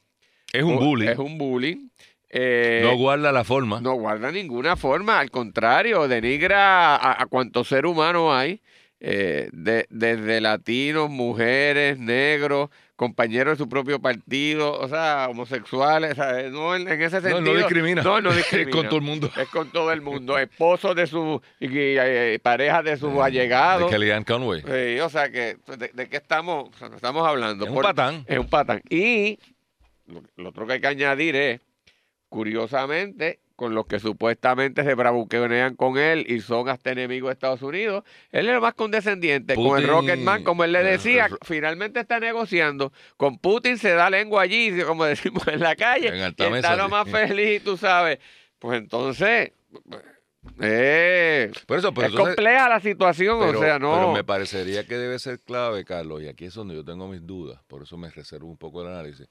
Es 0.52 0.64
un 0.64 0.78
bullying. 0.80 1.10
Es 1.10 1.18
un 1.20 1.38
bullying. 1.38 1.90
Eh, 2.32 2.82
no 2.84 2.96
guarda 2.98 3.32
la 3.32 3.44
forma. 3.44 3.82
no 3.82 3.94
guarda 3.96 4.32
ninguna 4.32 4.76
forma, 4.76 5.20
al 5.20 5.32
contrario, 5.32 6.08
denigra 6.08 6.96
a, 6.96 7.22
a 7.22 7.26
cuanto 7.28 7.64
ser 7.64 7.86
humano 7.86 8.34
hay, 8.36 8.62
eh, 9.00 9.50
de- 9.52 9.88
desde 9.90 10.42
latinos, 10.42 11.10
mujeres, 11.10 11.98
negros, 12.00 12.70
compañeros 13.00 13.58
de 13.58 13.64
su 13.64 13.70
propio 13.70 14.02
partido, 14.02 14.78
o 14.78 14.86
sea, 14.90 15.28
homosexuales, 15.30 16.12
o 16.12 16.16
sea, 16.16 16.38
eh, 16.42 16.50
no 16.50 16.76
en, 16.76 16.86
en 16.86 17.02
ese 17.02 17.22
No, 17.22 17.30
sentido. 17.30 17.54
no 17.54 17.58
discrimina. 17.58 18.02
No, 18.04 18.20
no 18.20 18.30
Es 18.32 18.36
discrimina. 18.36 18.72
con 18.76 18.88
todo 18.90 18.96
el 18.98 19.02
mundo. 19.06 19.32
Es 19.38 19.48
con 19.48 19.72
todo 19.72 19.92
el 19.94 20.02
mundo, 20.02 20.38
esposos 20.38 20.94
de 20.98 21.08
sus, 21.08 21.40
y, 21.62 21.68
y, 21.68 21.72
eh, 21.98 22.40
parejas 22.44 22.84
de 22.84 22.98
sus 22.98 23.18
allegados. 23.18 23.90
De 23.90 23.98
Kellyanne 23.98 24.26
Conway. 24.26 24.64
Sí, 24.64 25.00
o 25.00 25.08
sea, 25.08 25.32
que, 25.32 25.56
¿de, 25.78 25.92
de 25.94 26.10
qué 26.10 26.18
estamos, 26.18 26.68
o 26.76 26.78
sea, 26.78 26.90
estamos 26.94 27.26
hablando? 27.26 27.64
Es 27.66 27.72
un 27.72 27.82
patán. 27.82 28.26
es 28.28 28.38
un 28.38 28.50
patán. 28.50 28.82
Y 28.90 29.40
lo, 30.08 30.22
lo 30.36 30.50
otro 30.50 30.68
que 30.68 30.74
hay 30.74 30.82
que 30.82 30.88
añadir 30.88 31.38
es, 31.38 31.62
curiosamente, 32.28 33.40
con 33.60 33.76
los 33.76 33.88
que 33.88 34.00
supuestamente 34.00 34.86
se 34.86 34.96
bravuquean 34.96 35.76
con 35.76 35.98
él 35.98 36.24
y 36.30 36.40
son 36.40 36.70
hasta 36.70 36.92
enemigos 36.94 37.28
de 37.28 37.34
Estados 37.34 37.62
Unidos, 37.62 38.06
él 38.32 38.48
es 38.48 38.54
lo 38.54 38.62
más 38.62 38.74
condescendiente. 38.74 39.54
Con 39.56 39.66
el 39.66 39.84
Putin- 39.84 39.88
Rocketman, 39.90 40.46
como 40.46 40.64
él 40.64 40.72
le 40.72 40.80
eh, 40.80 40.84
decía, 40.92 41.26
eh, 41.26 41.36
finalmente 41.42 42.00
está 42.00 42.22
negociando. 42.22 42.94
Con 43.18 43.38
Putin 43.38 43.78
se 43.78 43.90
da 43.92 44.10
lengua 44.10 44.44
allí, 44.44 44.72
como 44.84 45.04
decimos 45.14 45.46
en 45.50 45.60
la 45.60 45.76
calle, 45.76 46.08
En 46.08 46.16
y 46.38 46.56
está 46.56 46.78
lo 46.78 46.86
sí. 46.86 46.92
más 46.92 47.10
feliz, 47.12 47.62
tú 47.62 47.76
sabes. 47.76 48.20
Pues 48.60 48.80
entonces, 48.80 49.52
eh, 50.62 51.52
Por 51.68 51.80
eso, 51.80 51.94
pero 51.94 52.08
es 52.08 52.14
entonces- 52.14 52.36
compleja 52.38 52.70
la 52.70 52.80
situación, 52.80 53.40
pero, 53.42 53.60
o 53.60 53.62
sea, 53.62 53.78
no... 53.78 53.92
pero 53.94 54.14
me 54.14 54.24
parecería 54.24 54.86
que 54.88 54.98
debe 54.98 55.20
ser 55.20 55.42
clave, 55.42 55.84
Carlos, 55.84 56.22
y 56.22 56.30
aquí 56.30 56.46
es 56.46 56.54
donde 56.54 56.76
yo 56.76 56.86
tengo 56.86 57.10
mis 57.10 57.28
dudas, 57.28 57.60
por 57.68 57.84
eso 57.84 57.98
me 57.98 58.10
reservo 58.10 58.48
un 58.48 58.58
poco 58.58 58.82
el 58.84 58.88
análisis. 58.88 59.28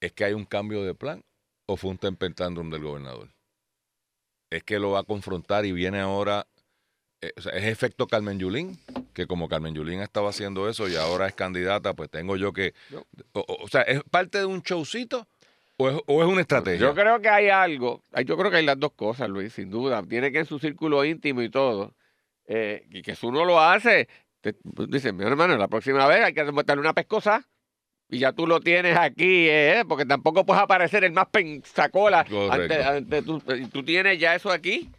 ¿Es 0.00 0.10
que 0.10 0.24
hay 0.24 0.32
un 0.32 0.46
cambio 0.46 0.82
de 0.82 0.96
plan 0.96 1.22
o 1.70 1.76
fue 1.76 1.90
un 1.90 1.98
tempentandrum 1.98 2.68
del 2.70 2.82
gobernador? 2.82 3.28
es 4.50 4.64
que 4.64 4.78
lo 4.78 4.90
va 4.90 5.00
a 5.00 5.04
confrontar 5.04 5.64
y 5.64 5.72
viene 5.72 6.00
ahora, 6.00 6.46
eh, 7.20 7.32
o 7.36 7.40
sea, 7.40 7.52
es 7.52 7.64
efecto 7.64 8.08
Carmen 8.08 8.38
Yulín, 8.38 8.78
que 9.14 9.26
como 9.26 9.48
Carmen 9.48 9.74
Yulín 9.74 10.00
estaba 10.00 10.30
haciendo 10.30 10.68
eso 10.68 10.88
y 10.88 10.96
ahora 10.96 11.28
es 11.28 11.34
candidata, 11.34 11.94
pues 11.94 12.10
tengo 12.10 12.36
yo 12.36 12.52
que, 12.52 12.74
No. 12.90 13.06
o, 13.32 13.68
sea, 13.68 13.82
¿es 13.82 14.02
parte 14.10 14.38
de 14.38 14.46
un 14.46 14.62
showcito 14.62 15.28
o 15.76 15.88
es, 15.88 16.00
o 16.06 16.22
es 16.22 16.28
una 16.28 16.40
estrategia? 16.40 16.80
Yo 16.80 16.94
creo 16.94 17.20
que 17.20 17.28
hay 17.28 17.48
algo, 17.48 18.02
yo 18.26 18.36
creo 18.36 18.50
que 18.50 18.56
hay 18.56 18.66
las 18.66 18.78
dos 18.78 18.92
cosas, 18.92 19.28
Luis, 19.28 19.52
sin 19.52 19.70
duda. 19.70 20.02
Tiene 20.02 20.32
que 20.32 20.40
en 20.40 20.46
su 20.46 20.58
círculo 20.58 21.04
íntimo 21.04 21.42
y 21.42 21.48
todo, 21.48 21.94
eh, 22.46 22.86
y 22.90 23.02
que 23.02 23.14
si 23.14 23.26
uno 23.26 23.44
lo 23.44 23.60
hace, 23.60 24.08
te, 24.40 24.54
pues, 24.54 24.90
dice, 24.90 25.12
mi 25.12 25.24
hermano, 25.24 25.56
la 25.56 25.68
próxima 25.68 26.06
vez 26.08 26.24
hay 26.24 26.34
que 26.34 26.42
darle 26.42 26.80
una 26.80 26.94
pescosa. 26.94 27.46
Y 28.10 28.18
ya 28.18 28.32
tú 28.32 28.46
lo 28.46 28.60
tienes 28.60 28.96
aquí, 28.96 29.48
eh, 29.48 29.84
porque 29.88 30.04
tampoco 30.04 30.44
puedes 30.44 30.62
aparecer 30.62 31.04
el 31.04 31.12
más 31.12 31.26
pensacola. 31.30 32.24
Ante, 32.50 32.82
ante 32.84 33.22
tú, 33.22 33.42
y 33.56 33.66
tú 33.66 33.82
tienes 33.84 34.18
ya 34.18 34.34
eso 34.34 34.50
aquí 34.50 34.90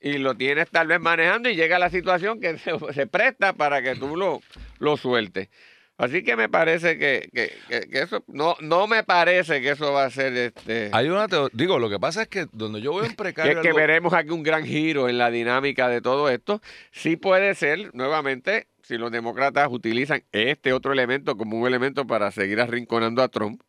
y 0.00 0.18
lo 0.18 0.34
tienes 0.34 0.68
tal 0.70 0.86
vez 0.88 1.00
manejando 1.00 1.48
y 1.48 1.54
llega 1.56 1.78
la 1.78 1.90
situación 1.90 2.40
que 2.40 2.58
se, 2.58 2.72
se 2.92 3.06
presta 3.06 3.52
para 3.52 3.82
que 3.82 3.94
tú 3.94 4.16
lo, 4.16 4.40
lo 4.78 4.96
sueltes. 4.96 5.48
Así 5.96 6.24
que 6.24 6.34
me 6.34 6.48
parece 6.48 6.98
que, 6.98 7.28
que- 7.32 7.52
que- 7.68 7.88
que 7.88 8.02
eso, 8.02 8.24
no, 8.26 8.56
no 8.60 8.88
me 8.88 9.04
parece 9.04 9.60
que 9.62 9.70
eso 9.70 9.92
va 9.92 10.04
a 10.06 10.10
ser 10.10 10.36
este. 10.36 10.90
Hay 10.92 11.08
una 11.08 11.28
digo, 11.52 11.78
lo 11.78 11.88
que 11.88 12.00
pasa 12.00 12.22
es 12.22 12.28
que 12.28 12.46
donde 12.50 12.80
yo 12.80 12.92
veo 12.96 13.04
en 13.04 13.10
que, 13.12 13.16
precario 13.22 13.62
que 13.62 13.68
algo- 13.68 13.78
veremos 13.78 14.12
aquí 14.12 14.30
un 14.30 14.42
gran 14.42 14.64
giro 14.66 15.08
en 15.08 15.18
la 15.18 15.30
dinámica 15.30 15.88
de 15.88 16.00
todo 16.00 16.28
esto. 16.30 16.60
Sí 16.90 17.14
puede 17.16 17.54
ser, 17.54 17.94
nuevamente, 17.94 18.66
si 18.84 18.98
los 18.98 19.10
demócratas 19.10 19.68
utilizan 19.70 20.24
este 20.32 20.72
otro 20.72 20.92
elemento 20.92 21.36
como 21.36 21.58
un 21.58 21.66
elemento 21.66 22.06
para 22.06 22.30
seguir 22.30 22.60
arrinconando 22.60 23.22
a 23.22 23.28
Trump 23.28 23.62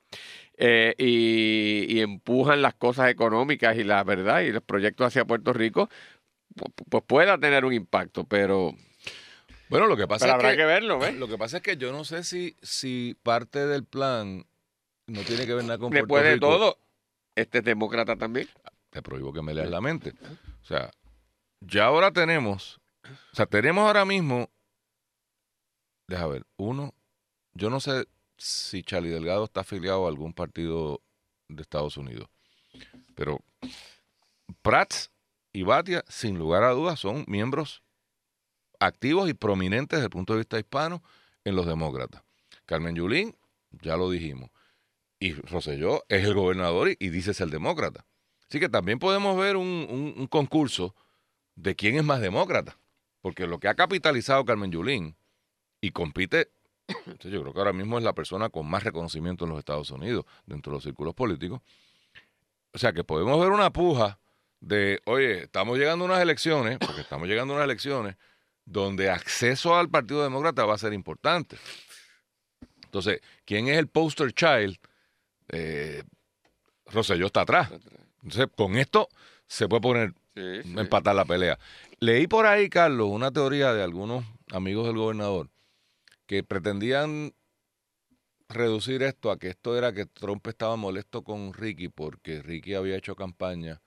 eh, 0.57 0.93
y, 0.97 1.85
y 1.89 2.01
empujan 2.01 2.61
las 2.61 2.73
cosas 2.75 3.09
económicas 3.09 3.77
y 3.77 3.83
la 3.83 4.03
verdad 4.03 4.41
y 4.41 4.51
los 4.51 4.61
proyectos 4.63 5.07
hacia 5.07 5.25
Puerto 5.25 5.53
Rico, 5.53 5.89
pu- 6.55 6.71
pues 6.89 7.03
pueda 7.07 7.37
tener 7.37 7.65
un 7.65 7.73
impacto, 7.73 8.25
pero, 8.25 8.73
Bueno, 9.69 9.87
lo 9.87 9.97
que 9.97 10.07
pasa 10.07 10.25
pero 10.25 10.31
es 10.31 10.35
habrá 10.35 10.51
que, 10.51 10.57
que 10.57 10.65
verlo, 10.65 10.99
¿ves? 10.99 11.15
lo 11.15 11.27
que 11.27 11.37
pasa 11.37 11.57
es 11.57 11.63
que 11.63 11.77
yo 11.77 11.91
no 11.91 12.03
sé 12.03 12.23
si, 12.23 12.55
si 12.61 13.17
parte 13.23 13.65
del 13.65 13.83
plan 13.85 14.45
no 15.07 15.23
tiene 15.23 15.45
que 15.45 15.53
ver 15.53 15.63
nada 15.65 15.77
con 15.77 15.89
Puerto 15.91 16.05
Después 16.05 16.23
de 16.23 16.33
Rico. 16.35 16.47
todo, 16.47 16.77
este 17.35 17.59
es 17.59 17.63
demócrata 17.63 18.15
también. 18.15 18.47
te 18.89 19.01
prohíbo 19.01 19.31
que 19.33 19.41
me 19.41 19.53
leas 19.53 19.69
la 19.69 19.81
mente. 19.81 20.13
O 20.61 20.65
sea, 20.65 20.89
ya 21.61 21.85
ahora 21.85 22.11
tenemos, 22.11 22.79
o 23.03 23.35
sea, 23.35 23.45
tenemos 23.45 23.85
ahora 23.85 24.05
mismo, 24.05 24.49
deja 26.07 26.27
ver, 26.27 26.45
uno, 26.57 26.93
yo 27.53 27.69
no 27.69 27.79
sé 27.79 28.07
si 28.37 28.83
Charlie 28.83 29.09
Delgado 29.09 29.45
está 29.45 29.61
afiliado 29.61 30.05
a 30.05 30.09
algún 30.09 30.33
partido 30.33 31.01
de 31.47 31.61
Estados 31.61 31.97
Unidos, 31.97 32.27
pero 33.15 33.39
Prats 34.61 35.11
y 35.53 35.63
Batia, 35.63 36.03
sin 36.07 36.37
lugar 36.37 36.63
a 36.63 36.71
dudas, 36.71 36.99
son 36.99 37.23
miembros 37.27 37.81
activos 38.79 39.29
y 39.29 39.33
prominentes 39.33 39.97
desde 39.97 40.05
el 40.05 40.09
punto 40.11 40.33
de 40.33 40.39
vista 40.39 40.59
hispano 40.59 41.01
en 41.45 41.55
los 41.55 41.65
demócratas. 41.65 42.23
Carmen 42.65 42.95
Yulín, 42.95 43.35
ya 43.71 43.95
lo 43.95 44.09
dijimos. 44.09 44.49
Y 45.19 45.33
Rosselló 45.33 46.03
es 46.09 46.25
el 46.25 46.33
gobernador 46.33 46.89
y, 46.89 46.97
y 46.99 47.09
dice 47.09 47.33
ser 47.33 47.49
demócrata. 47.49 48.05
Así 48.49 48.59
que 48.59 48.69
también 48.69 48.99
podemos 48.99 49.37
ver 49.37 49.55
un- 49.55 50.13
un 50.17 50.27
concurso 50.27 50.93
de 51.55 51.75
quién 51.75 51.95
es 51.95 52.03
más 52.03 52.19
demócrata. 52.19 52.77
Porque 53.21 53.47
lo 53.47 53.59
que 53.59 53.67
ha 53.69 53.75
capitalizado 53.75 54.43
Carmen 54.45 54.71
Yulín 54.71 55.15
y 55.85 55.91
compite, 55.91 56.49
entonces 56.87 57.31
yo 57.31 57.41
creo 57.41 57.53
que 57.53 57.59
ahora 57.59 57.73
mismo 57.73 57.97
es 57.97 58.03
la 58.03 58.13
persona 58.13 58.49
con 58.49 58.67
más 58.67 58.83
reconocimiento 58.83 59.45
en 59.45 59.51
los 59.51 59.59
Estados 59.59 59.89
Unidos, 59.91 60.25
dentro 60.45 60.71
de 60.71 60.77
los 60.77 60.83
círculos 60.83 61.13
políticos. 61.13 61.61
O 62.73 62.77
sea 62.77 62.91
que 62.93 63.03
podemos 63.03 63.39
ver 63.39 63.51
una 63.51 63.71
puja 63.71 64.19
de, 64.59 64.99
oye, 65.05 65.43
estamos 65.43 65.77
llegando 65.77 66.05
a 66.05 66.07
unas 66.07 66.21
elecciones, 66.21 66.77
porque 66.79 67.01
estamos 67.01 67.27
llegando 67.27 67.53
a 67.53 67.57
unas 67.57 67.65
elecciones 67.65 68.15
donde 68.65 69.09
acceso 69.11 69.75
al 69.75 69.89
Partido 69.89 70.23
Demócrata 70.23 70.65
va 70.65 70.73
a 70.73 70.77
ser 70.79 70.93
importante. 70.93 71.57
Entonces, 72.83 73.21
¿quién 73.45 73.67
es 73.67 73.77
el 73.77 73.87
poster 73.87 74.33
child? 74.33 74.77
Eh, 75.49 76.03
Rosselló 76.87 77.27
está 77.27 77.41
atrás. 77.41 77.69
Entonces, 78.23 78.47
con 78.55 78.75
esto 78.77 79.07
se 79.47 79.67
puede 79.67 79.81
poner 79.81 80.13
Sí, 80.35 80.63
sí. 80.63 80.73
empatar 80.77 81.15
la 81.15 81.25
pelea. 81.25 81.57
Leí 81.99 82.27
por 82.27 82.45
ahí, 82.45 82.69
Carlos, 82.69 83.07
una 83.09 83.31
teoría 83.31 83.73
de 83.73 83.83
algunos 83.83 84.25
amigos 84.51 84.85
del 84.87 84.97
gobernador 84.97 85.49
que 86.25 86.43
pretendían 86.43 87.33
reducir 88.49 89.01
esto 89.03 89.31
a 89.31 89.37
que 89.37 89.49
esto 89.49 89.77
era 89.77 89.93
que 89.93 90.05
Trump 90.05 90.45
estaba 90.47 90.75
molesto 90.75 91.23
con 91.23 91.53
Ricky 91.53 91.89
porque 91.89 92.41
Ricky 92.41 92.75
había 92.75 92.95
hecho 92.95 93.15
campaña 93.15 93.81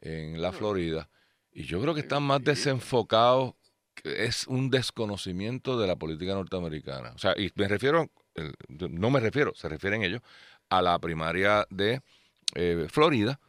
en 0.00 0.40
la 0.42 0.52
Florida. 0.52 1.08
Y 1.52 1.64
yo 1.64 1.80
creo 1.80 1.94
que 1.94 2.00
están 2.00 2.22
más 2.24 2.42
desenfocados, 2.42 3.54
que 3.94 4.24
es 4.24 4.46
un 4.46 4.70
desconocimiento 4.70 5.78
de 5.78 5.86
la 5.86 5.96
política 5.96 6.34
norteamericana. 6.34 7.12
O 7.14 7.18
sea, 7.18 7.34
y 7.38 7.50
me 7.54 7.68
refiero, 7.68 8.10
no 8.78 9.10
me 9.10 9.20
refiero, 9.20 9.54
se 9.54 9.68
refieren 9.68 10.02
ellos 10.02 10.20
a 10.68 10.82
la 10.82 10.98
primaria 10.98 11.66
de 11.70 12.00
eh, 12.54 12.86
Florida, 12.90 13.40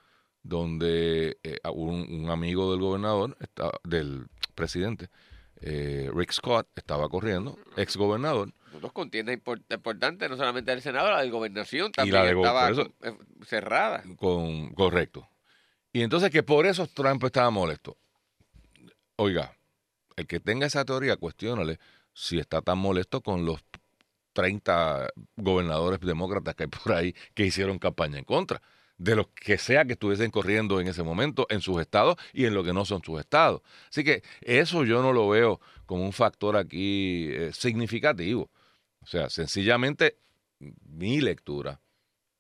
donde 0.44 1.38
eh, 1.44 1.58
un, 1.74 2.08
un 2.24 2.30
amigo 2.30 2.72
del 2.72 2.80
gobernador, 2.80 3.36
está- 3.40 3.72
del 3.84 4.28
presidente, 4.54 5.10
eh, 5.62 6.10
Rick 6.14 6.32
Scott, 6.32 6.68
estaba 6.76 7.08
corriendo, 7.10 7.58
ex 7.78 7.96
gobernador, 7.98 8.52
Dos 8.82 8.92
contiendas 8.92 9.36
import- 9.38 9.64
importantes, 9.74 10.30
no 10.30 10.36
solamente 10.36 10.70
del 10.72 10.82
Senado, 10.82 11.10
la 11.10 11.22
de 11.22 11.30
gobernación 11.30 11.92
también 11.94 12.24
de 12.24 12.32
estaba 12.32 12.70
eso- 12.70 12.92
eh, 13.04 13.18
cerrada. 13.46 14.04
con 14.18 14.74
correcto. 14.74 15.30
Y 15.94 16.02
entonces 16.02 16.30
que 16.30 16.44
por 16.44 16.66
eso 16.66 16.86
Trump 16.88 17.24
estaba 17.24 17.50
molesto. 17.52 17.96
Oiga, 19.16 19.56
el 20.18 20.28
que 20.28 20.40
tenga 20.42 20.66
esa 20.68 20.84
teoría, 20.84 21.16
cuestiónale 21.16 21.80
si 22.14 22.38
está 22.38 22.62
tan 22.62 22.78
molesto 22.78 23.22
con 23.22 23.46
los 23.46 23.64
30 24.34 25.08
gobernadores 25.38 26.02
demócratas 26.02 26.56
que 26.56 26.64
hay 26.64 26.70
por 26.70 26.92
ahí 26.94 27.16
que 27.34 27.46
hicieron 27.46 27.80
campaña 27.80 28.18
en 28.20 28.26
contra, 28.26 28.62
de 28.98 29.16
los 29.16 29.28
que 29.28 29.58
sea 29.58 29.86
que 29.86 29.94
estuviesen 29.94 30.32
corriendo 30.32 30.80
en 30.80 30.88
ese 30.88 31.04
momento 31.04 31.48
en 31.50 31.62
sus 31.62 31.82
estados 31.82 32.16
y 32.34 32.46
en 32.46 32.54
lo 32.54 32.64
que 32.64 32.74
no 32.74 32.86
son 32.86 33.04
sus 33.04 33.20
estados. 33.20 33.62
Así 33.90 34.04
que 34.04 34.24
eso 34.42 34.86
yo 34.86 35.02
no 35.02 35.12
lo 35.12 35.28
veo 35.30 35.60
como 35.86 36.04
un 36.06 36.14
factor 36.14 36.56
aquí 36.56 37.28
eh, 37.32 37.52
significativo. 37.54 38.50
O 39.02 39.06
sea, 39.06 39.30
sencillamente 39.30 40.18
mi 40.60 41.20
lectura, 41.20 41.82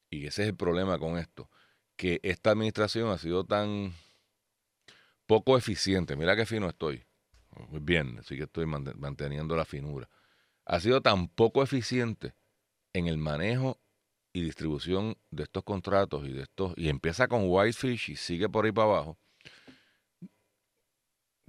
y 0.09 0.27
ese 0.27 0.43
es 0.43 0.49
el 0.49 0.55
problema 0.55 0.97
con 0.97 1.17
esto, 1.17 1.49
que 1.95 2.19
esta 2.23 2.51
administración 2.51 3.09
ha 3.09 3.17
sido 3.17 3.43
tan 3.43 3.93
poco 5.25 5.57
eficiente. 5.57 6.15
Mira 6.15 6.35
qué 6.35 6.45
fino 6.45 6.69
estoy. 6.69 7.03
Muy 7.69 7.79
bien, 7.79 8.17
así 8.19 8.35
que 8.35 8.43
estoy 8.43 8.65
mant- 8.65 8.95
manteniendo 8.95 9.55
la 9.55 9.65
finura. 9.65 10.09
Ha 10.65 10.79
sido 10.79 11.01
tan 11.01 11.27
poco 11.27 11.63
eficiente 11.63 12.33
en 12.93 13.07
el 13.07 13.17
manejo 13.17 13.79
y 14.35 14.41
distribución 14.41 15.17
de 15.31 15.43
estos 15.43 15.63
contratos 15.63 16.27
y 16.27 16.33
de 16.33 16.43
estos 16.43 16.73
y 16.75 16.89
empieza 16.89 17.29
con 17.29 17.43
Whitefish 17.45 18.09
y 18.09 18.15
sigue 18.17 18.49
por 18.49 18.65
ahí 18.65 18.73
para 18.73 18.89
abajo 18.89 19.17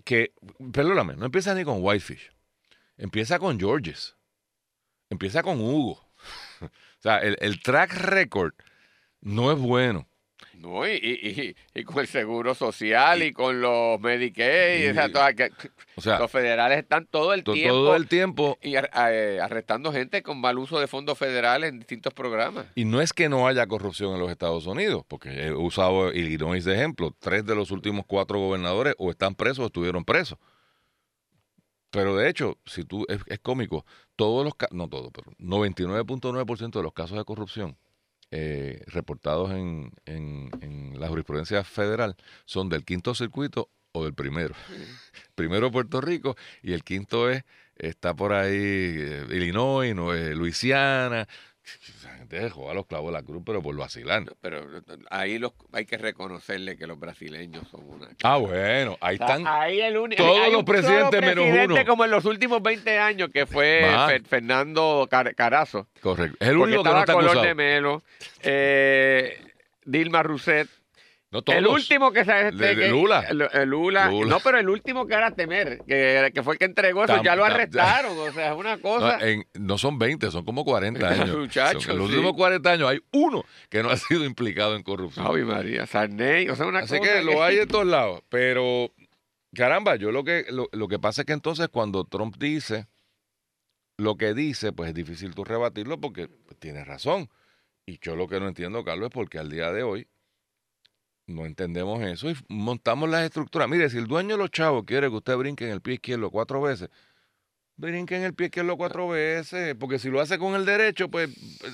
que 0.04 0.32
perdóname 0.72 1.16
no 1.16 1.26
empieza 1.26 1.52
ni 1.54 1.64
con 1.64 1.78
Whitefish 1.80 2.30
empieza 2.96 3.40
con 3.40 3.58
Georges 3.58 4.16
empieza 5.10 5.42
con 5.42 5.60
Hugo. 5.60 6.00
O 6.98 7.02
sea 7.08 7.18
el, 7.18 7.36
el 7.40 7.60
track 7.60 7.92
record 7.92 8.54
no 9.20 9.52
es 9.52 9.58
bueno 9.58 10.08
No, 10.54 10.86
y, 10.86 11.54
y, 11.74 11.84
con 11.84 11.98
el 12.00 12.06
seguro 12.06 12.54
social 12.54 13.22
y, 13.22 13.32
con 13.32 13.60
los 13.60 13.98
Medicaid, 14.00 14.84
y- 14.84 14.88
o 14.90 14.94
sea, 14.94 15.10
toda- 15.10 15.32
que- 15.34 15.50
o 15.96 16.00
sea 16.00 16.18
los 16.18 16.30
federales 16.30 16.78
están 16.78 17.06
todo 17.06 17.32
el 17.34 17.42
tiempo 17.44 17.74
todo 17.74 17.96
el 17.96 18.06
tiempo 18.06 18.58
y 18.62 18.76
ar- 18.76 18.90
eh, 19.10 19.38
arrestando 19.40 19.92
gente 19.92 20.22
con 20.22 20.40
mal 20.40 20.58
uso 20.58 20.78
de 20.78 20.86
fondos 20.88 21.18
federales 21.18 21.70
en 21.70 21.78
distintos 21.78 22.12
programas. 22.14 22.66
Y 22.74 22.84
no 22.84 23.00
es 23.00 23.12
que 23.12 23.28
no 23.28 23.46
haya 23.46 23.66
corrupción 23.66 24.14
en 24.14 24.20
los 24.20 24.30
Estados 24.30 24.66
Unidos, 24.66 25.04
porque 25.08 25.28
he 25.46 25.52
usado 25.52 26.12
Illinois 26.12 26.64
de 26.64 26.74
ejemplo. 26.74 27.14
Tres 27.18 27.44
de 27.46 27.54
los 27.54 27.70
últimos 27.70 28.04
cuatro 28.06 28.38
gobernadores 28.38 28.94
o 28.98 29.10
están 29.10 29.34
presos 29.34 29.60
o 29.60 29.66
estuvieron 29.66 30.04
presos. 30.04 30.38
Pero 31.90 32.14
de 32.16 32.28
hecho, 32.28 32.58
si 32.66 32.84
tú 32.84 33.06
es, 33.08 33.20
es 33.26 33.38
cómico, 33.38 33.86
todos 34.16 34.44
los 34.44 34.54
casos, 34.54 34.76
no 34.76 34.88
todos, 34.88 35.10
pero 35.14 35.30
99.9% 35.38 36.78
de 36.78 36.82
los 36.82 36.92
casos 36.92 37.16
de 37.16 37.24
corrupción 37.24 37.76
eh, 38.30 38.82
reportados 38.86 39.50
en, 39.52 39.92
en- 40.06 40.50
en 40.60 41.00
la 41.00 41.08
jurisprudencia 41.08 41.64
federal 41.64 42.16
son 42.44 42.68
del 42.68 42.84
quinto 42.84 43.14
circuito 43.14 43.70
o 43.92 44.04
del 44.04 44.14
primero. 44.14 44.54
Primero 45.34 45.70
Puerto 45.70 46.00
Rico 46.00 46.36
y 46.62 46.72
el 46.72 46.82
quinto 46.84 47.30
es 47.30 47.44
está 47.76 48.14
por 48.14 48.32
ahí 48.32 48.54
eh, 48.56 49.26
Illinois, 49.30 49.94
no, 49.94 50.14
eh, 50.14 50.34
Luisiana. 50.34 51.28
Esa 51.88 52.14
gente 52.16 52.38
dejó 52.40 52.70
a 52.70 52.74
los 52.74 52.86
clavos 52.86 53.08
de 53.12 53.18
la 53.18 53.22
cruz, 53.22 53.42
pero 53.44 53.60
por 53.62 53.76
vacilar. 53.76 54.22
Pero 54.40 54.66
ahí 55.10 55.38
los, 55.38 55.52
hay 55.72 55.84
que 55.86 55.98
reconocerle 55.98 56.76
que 56.76 56.86
los 56.86 56.98
brasileños 56.98 57.66
son 57.68 57.88
una... 57.88 58.08
Ah, 58.22 58.36
bueno, 58.36 58.96
ahí 59.00 59.14
están. 59.16 59.46
Ahí 59.46 59.80
el 59.80 59.96
único. 59.96 60.22
todos 60.22 60.38
hay 60.40 60.50
los 60.52 60.60
un 60.60 60.64
presidentes 60.64 61.20
menos 61.20 61.34
presidente 61.44 61.74
uno. 61.74 61.84
como 61.86 62.04
en 62.04 62.10
los 62.12 62.24
últimos 62.24 62.62
20 62.62 62.98
años, 62.98 63.30
que 63.32 63.46
fue. 63.46 63.82
Fer- 63.84 64.24
Fernando 64.26 65.06
Car- 65.10 65.34
Carazo. 65.34 65.88
Correcto. 66.00 66.36
Es 66.40 66.48
el 66.48 66.56
único 66.56 66.82
que 66.84 66.90
no 66.90 67.00
está 67.00 67.12
Color 67.12 67.30
acusado. 67.30 67.46
de 67.46 67.54
Melo, 67.54 68.02
eh, 68.42 69.40
Dilma 69.84 70.22
Rousseff 70.22 70.68
No 71.32 71.42
todos. 71.42 71.58
El 71.58 71.66
último 71.66 72.12
que 72.12 72.24
se 72.24 72.52
que- 72.56 72.88
Lula. 72.88 73.20
el- 73.28 73.38
Lula. 73.68 74.08
Lula. 74.10 74.28
No, 74.28 74.38
pero 74.40 74.58
el 74.58 74.68
último 74.68 75.06
que 75.06 75.14
era 75.14 75.32
Temer, 75.32 75.80
que, 75.86 76.30
que 76.32 76.42
fue 76.42 76.54
el 76.54 76.58
que 76.58 76.66
entregó 76.66 77.04
eso, 77.04 77.14
Tam- 77.16 77.24
ya 77.24 77.34
lo 77.34 77.44
arrestaron. 77.44 78.16
O 78.18 78.32
sea, 78.32 78.52
es 78.52 78.56
una 78.56 78.76
No, 78.76 78.82
cosa. 78.82 79.18
en- 79.28 79.44
no 79.58 79.76
son 79.76 79.98
20, 79.98 80.30
son 80.30 80.44
como 80.44 80.64
40 80.64 81.08
años. 81.10 81.36
Muchachos, 81.36 81.88
en 81.88 81.98
los 81.98 82.08
sí. 82.08 82.14
últimos 82.14 82.34
40 82.36 82.70
años 82.70 82.88
hay 82.88 83.00
uno 83.12 83.44
que 83.68 83.82
no 83.82 83.90
ha 83.90 83.96
sido 83.96 84.24
implicado 84.24 84.76
en 84.76 84.82
corrupción. 84.84 85.26
Ave 85.26 85.44
María, 85.44 85.86
Sarney, 85.86 86.48
o 86.48 86.54
sea, 86.54 86.66
una 86.66 86.80
Así 86.80 86.98
cosa. 86.98 87.12
que 87.12 87.22
lo 87.24 87.42
hay 87.42 87.56
de 87.56 87.66
todos 87.66 87.86
lados. 87.86 88.22
Pero, 88.28 88.92
caramba, 89.54 89.96
yo 89.96 90.12
lo 90.12 90.22
que, 90.22 90.46
lo, 90.50 90.68
lo 90.72 90.86
que 90.86 90.98
pasa 91.00 91.22
es 91.22 91.26
que 91.26 91.32
entonces 91.32 91.68
cuando 91.68 92.04
Trump 92.04 92.36
dice 92.38 92.86
lo 93.98 94.16
que 94.16 94.32
dice, 94.34 94.72
pues 94.72 94.90
es 94.90 94.94
difícil 94.94 95.34
tú 95.34 95.42
rebatirlo 95.44 95.98
porque 96.00 96.28
pues, 96.28 96.56
tiene 96.58 96.84
razón. 96.84 97.28
Y 97.84 97.98
yo 98.00 98.14
lo 98.14 98.28
que 98.28 98.38
no 98.40 98.46
entiendo, 98.48 98.84
Carlos, 98.84 99.08
es 99.08 99.12
porque 99.14 99.38
al 99.38 99.50
día 99.50 99.72
de 99.72 99.82
hoy 99.82 100.06
no 101.26 101.44
entendemos 101.46 102.02
eso 102.02 102.30
y 102.30 102.36
montamos 102.48 103.08
las 103.08 103.24
estructuras. 103.24 103.68
Mire, 103.68 103.90
si 103.90 103.98
el 103.98 104.06
dueño 104.06 104.36
de 104.36 104.38
los 104.38 104.50
chavos 104.50 104.84
quiere 104.86 105.08
que 105.08 105.16
usted 105.16 105.36
brinque 105.36 105.64
en 105.64 105.72
el 105.72 105.80
pie 105.80 105.94
izquierdo 105.94 106.30
cuatro 106.30 106.60
veces, 106.60 106.88
brinque 107.76 108.16
en 108.16 108.22
el 108.22 108.34
pie 108.34 108.46
izquierdo 108.46 108.76
cuatro 108.76 109.08
veces, 109.08 109.74
porque 109.78 109.98
si 109.98 110.08
lo 110.08 110.20
hace 110.20 110.38
con 110.38 110.54
el 110.54 110.64
derecho, 110.64 111.08
pues 111.10 111.30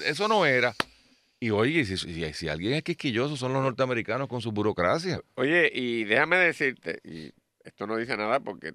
eso 0.06 0.26
no 0.28 0.46
era. 0.46 0.74
Y 1.38 1.50
oye, 1.50 1.84
si, 1.84 1.96
si, 1.96 2.32
si 2.34 2.48
alguien 2.48 2.74
es 2.74 2.82
quisquilloso 2.82 3.36
son 3.36 3.52
los 3.52 3.62
norteamericanos 3.62 4.28
con 4.28 4.40
su 4.40 4.52
burocracia. 4.52 5.20
Oye, 5.34 5.70
y 5.74 6.04
déjame 6.04 6.36
decirte, 6.36 7.00
y 7.04 7.32
esto 7.64 7.86
no 7.86 7.96
dice 7.96 8.16
nada 8.16 8.40
porque 8.40 8.74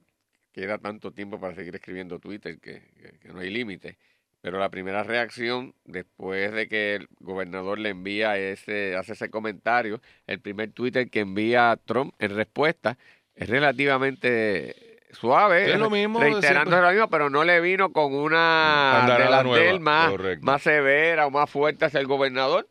queda 0.52 0.78
tanto 0.78 1.12
tiempo 1.12 1.40
para 1.40 1.56
seguir 1.56 1.76
escribiendo 1.76 2.20
Twitter 2.20 2.60
que, 2.60 2.82
que- 3.02 3.20
que 3.20 3.30
no 3.30 3.40
hay 3.40 3.50
límite. 3.50 3.98
Pero 4.41 4.60
la 4.60 4.70
primera 4.70 5.03
reacción, 5.03 5.74
después 5.86 6.51
de 6.53 6.67
que 6.67 6.96
el 6.96 7.08
gobernador 7.20 7.79
le 7.79 7.89
envía 7.89 8.38
ese, 8.38 8.96
hace 8.96 9.13
ese 9.13 9.29
comentario, 9.29 10.00
el 10.27 10.39
primer 10.39 10.72
Twitter 10.72 11.10
que 11.10 11.22
envía 11.22 11.72
a 11.72 11.77
Trump 11.77 12.13
en 12.20 12.36
respuesta 12.36 12.98
es 13.36 13.50
relativamente 13.50 15.00
suave, 15.12 15.72
Es 15.72 15.79
lo 15.79 15.89
mismo 15.89 16.20
reiterando 16.20 16.79
lo 16.79 16.91
mismo, 16.91 17.10
pero 17.10 17.29
no 17.29 17.44
le 17.44 17.60
vino 17.62 17.91
con 17.91 18.13
una 18.13 19.17
delantel 19.17 19.79
más, 19.79 20.13
más 20.41 20.62
severa 20.62 21.25
o 21.27 21.32
más 21.32 21.50
fuerte 21.50 21.86
hacia 21.86 22.00
el 22.00 22.08
gobernador. 22.08 22.67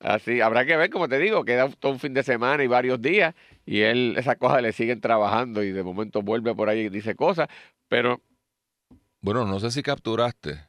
Así, 0.00 0.40
habrá 0.40 0.66
que 0.66 0.76
ver, 0.76 0.90
como 0.90 1.08
te 1.08 1.18
digo, 1.18 1.44
queda 1.44 1.68
todo 1.68 1.92
un 1.92 1.98
fin 1.98 2.12
de 2.12 2.22
semana 2.22 2.62
y 2.62 2.66
varios 2.66 3.00
días, 3.00 3.34
y 3.64 3.80
él, 3.80 4.14
esas 4.18 4.36
cosas 4.36 4.60
le 4.60 4.72
siguen 4.72 5.00
trabajando 5.00 5.62
y 5.62 5.72
de 5.72 5.82
momento 5.82 6.20
vuelve 6.20 6.54
por 6.54 6.68
ahí 6.68 6.80
y 6.80 6.88
dice 6.88 7.14
cosas, 7.14 7.48
pero... 7.88 8.20
Bueno, 9.22 9.46
no 9.46 9.58
sé 9.58 9.70
si 9.70 9.82
capturaste 9.82 10.60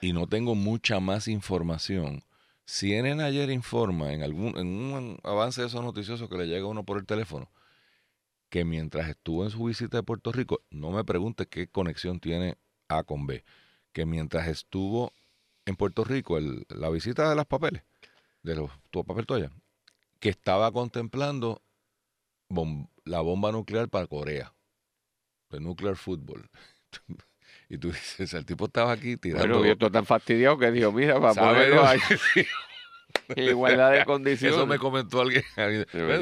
y 0.00 0.12
no 0.12 0.26
tengo 0.26 0.54
mucha 0.54 1.00
más 1.00 1.28
información. 1.28 2.22
CNN 2.64 3.22
ayer 3.22 3.50
informa 3.50 4.12
en 4.12 4.22
algún 4.22 4.56
en 4.56 4.66
un 4.66 5.18
avance 5.24 5.60
de 5.60 5.66
esos 5.66 5.82
noticiosos 5.82 6.28
que 6.28 6.38
le 6.38 6.46
llega 6.46 6.64
a 6.64 6.68
uno 6.68 6.84
por 6.84 6.98
el 6.98 7.06
teléfono 7.06 7.50
que 8.48 8.64
mientras 8.66 9.08
estuvo 9.08 9.44
en 9.44 9.50
su 9.50 9.64
visita 9.64 9.96
de 9.96 10.02
Puerto 10.02 10.30
Rico, 10.30 10.60
no 10.70 10.90
me 10.90 11.04
pregunte 11.04 11.46
qué 11.46 11.68
conexión 11.68 12.20
tiene 12.20 12.58
A 12.86 13.02
con 13.02 13.26
B, 13.26 13.44
que 13.94 14.04
mientras 14.04 14.46
estuvo 14.46 15.14
en 15.64 15.74
Puerto 15.74 16.04
Rico, 16.04 16.36
el- 16.36 16.66
la 16.68 16.90
visita 16.90 17.30
de 17.30 17.34
los 17.34 17.46
papeles, 17.46 17.82
de 18.42 18.54
los 18.56 18.70
tu 18.90 19.02
papel 19.04 19.24
toalla, 19.24 19.50
que 20.20 20.28
estaba 20.28 20.70
contemplando 20.70 21.62
la 23.06 23.20
bomba 23.22 23.52
nuclear 23.52 23.88
para 23.88 24.06
Corea, 24.06 24.52
el 25.50 25.62
nuclear 25.62 25.96
football. 25.96 26.48
Y 27.72 27.78
tú 27.78 27.88
dices, 27.90 28.34
el 28.34 28.44
tipo 28.44 28.66
estaba 28.66 28.92
aquí 28.92 29.16
tirando... 29.16 29.48
bueno, 29.48 29.64
yo 29.64 29.72
estoy 29.72 29.90
tan 29.90 30.04
fastidiado 30.04 30.58
que 30.58 30.70
dijo, 30.70 30.92
mira, 30.92 31.18
para 31.18 31.32
¿Sabe 31.32 31.54
ponerlo 31.54 31.86
ahí 31.86 32.00
igualdad 33.36 33.92
de 33.92 34.04
condiciones. 34.04 34.56
Eso 34.56 34.66
me 34.66 34.78
comentó 34.78 35.22
alguien. 35.22 35.42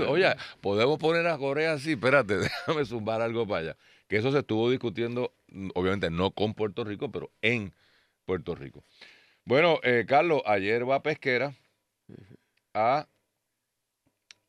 Oye, 0.08 0.32
podemos 0.60 0.96
poner 0.98 1.26
a 1.26 1.36
Corea 1.38 1.72
así. 1.72 1.92
Espérate, 1.92 2.36
déjame 2.36 2.84
zumbar 2.84 3.20
algo 3.20 3.48
para 3.48 3.60
allá. 3.60 3.76
Que 4.06 4.18
eso 4.18 4.30
se 4.30 4.38
estuvo 4.38 4.70
discutiendo, 4.70 5.32
mm, 5.48 5.70
obviamente 5.74 6.08
no 6.08 6.30
con 6.30 6.54
Puerto 6.54 6.84
Rico, 6.84 7.10
pero 7.10 7.32
en 7.42 7.74
Puerto 8.26 8.54
Rico. 8.54 8.84
Bueno, 9.44 9.80
eh, 9.82 10.04
Carlos, 10.06 10.42
ayer 10.46 10.88
va 10.88 11.02
Pesquera 11.02 11.54
a 12.74 13.08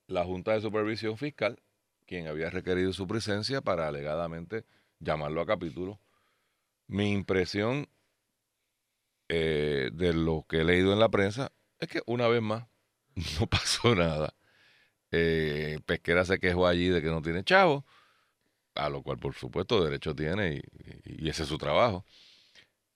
la 0.05 0.23
Junta 0.23 0.53
de 0.53 0.61
Supervisión 0.61 1.17
Fiscal, 1.17 1.59
quien 2.05 2.27
había 2.27 2.51
requerido 2.51 2.93
su 2.93 3.07
presencia 3.07 3.61
para 3.61 3.87
alegadamente 3.87 4.65
llamarlo 4.99 5.41
a 5.41 5.47
capítulo. 5.47 5.99
Mi 6.91 7.13
impresión 7.13 7.87
eh, 9.29 9.91
de 9.93 10.13
lo 10.13 10.45
que 10.49 10.57
he 10.57 10.63
leído 10.65 10.91
en 10.91 10.99
la 10.99 11.07
prensa 11.07 11.53
es 11.79 11.87
que 11.87 12.01
una 12.05 12.27
vez 12.27 12.41
más 12.41 12.67
no 13.39 13.47
pasó 13.47 13.95
nada. 13.95 14.35
Eh, 15.11 15.79
Pesquera 15.85 16.25
se 16.25 16.37
quejó 16.39 16.67
allí 16.67 16.89
de 16.89 17.01
que 17.01 17.07
no 17.07 17.21
tiene 17.21 17.45
chavo, 17.45 17.85
a 18.75 18.89
lo 18.89 19.03
cual 19.03 19.19
por 19.19 19.35
supuesto 19.35 19.81
derecho 19.81 20.13
tiene 20.13 20.61
y, 21.05 21.29
ese 21.29 21.43
es 21.43 21.49
su 21.49 21.57
trabajo. 21.57 22.05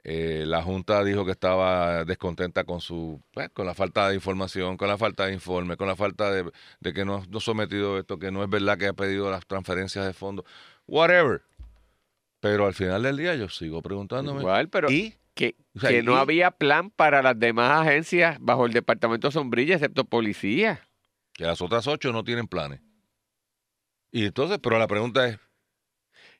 Eh, 0.03 0.43
la 0.45 0.61
Junta 0.61 1.01
dijo 1.05 1.23
que 1.25 1.31
estaba 1.31 2.03
descontenta 2.03 2.65
con 2.65 2.81
su 2.81 3.21
pues, 3.31 3.49
con 3.51 3.65
la 3.65 3.75
falta 3.75 4.09
de 4.09 4.15
información, 4.15 4.75
con 4.75 4.89
la 4.89 4.97
falta 4.97 5.27
de 5.27 5.33
informe, 5.33 5.77
con 5.77 5.87
la 5.87 5.95
falta 5.95 6.31
de, 6.31 6.51
que 6.93 7.05
no, 7.05 7.23
no 7.29 7.39
sometido 7.39 7.97
esto, 7.97 8.19
que 8.19 8.29
no 8.31 8.43
es 8.43 8.49
verdad 8.49 8.77
que 8.77 8.87
ha 8.87 8.93
pedido 8.93 9.31
las 9.31 9.45
transferencias 9.47 10.05
de 10.05 10.13
fondos, 10.13 10.45
whatever. 10.85 11.43
Pero 12.39 12.65
al 12.65 12.73
final 12.73 13.03
del 13.03 13.17
día 13.17 13.35
yo 13.35 13.49
sigo 13.49 13.81
preguntándome. 13.81 14.41
Igual, 14.41 14.69
pero 14.69 14.91
¿Y? 14.91 15.15
que, 15.33 15.55
O 15.75 15.79
sea, 15.79 15.89
que 15.89 16.03
no 16.03 16.13
y- 16.13 16.17
había 16.19 16.51
plan 16.51 16.89
para 16.91 17.21
las 17.21 17.37
demás 17.39 17.85
agencias 17.87 18.37
bajo 18.39 18.65
el 18.65 18.73
departamento 18.73 19.31
sombrilla, 19.31 19.75
excepto 19.75 20.05
policía. 20.05 20.87
Que 21.33 21.43
las 21.45 21.61
otras 21.61 21.87
ocho 21.87 22.11
no 22.13 22.23
tienen 22.23 22.47
planes. 22.47 22.81
Y 24.11 24.25
entonces, 24.25 24.59
pero 24.61 24.79
la 24.79 24.87
pregunta 24.87 25.27
es, 25.27 25.37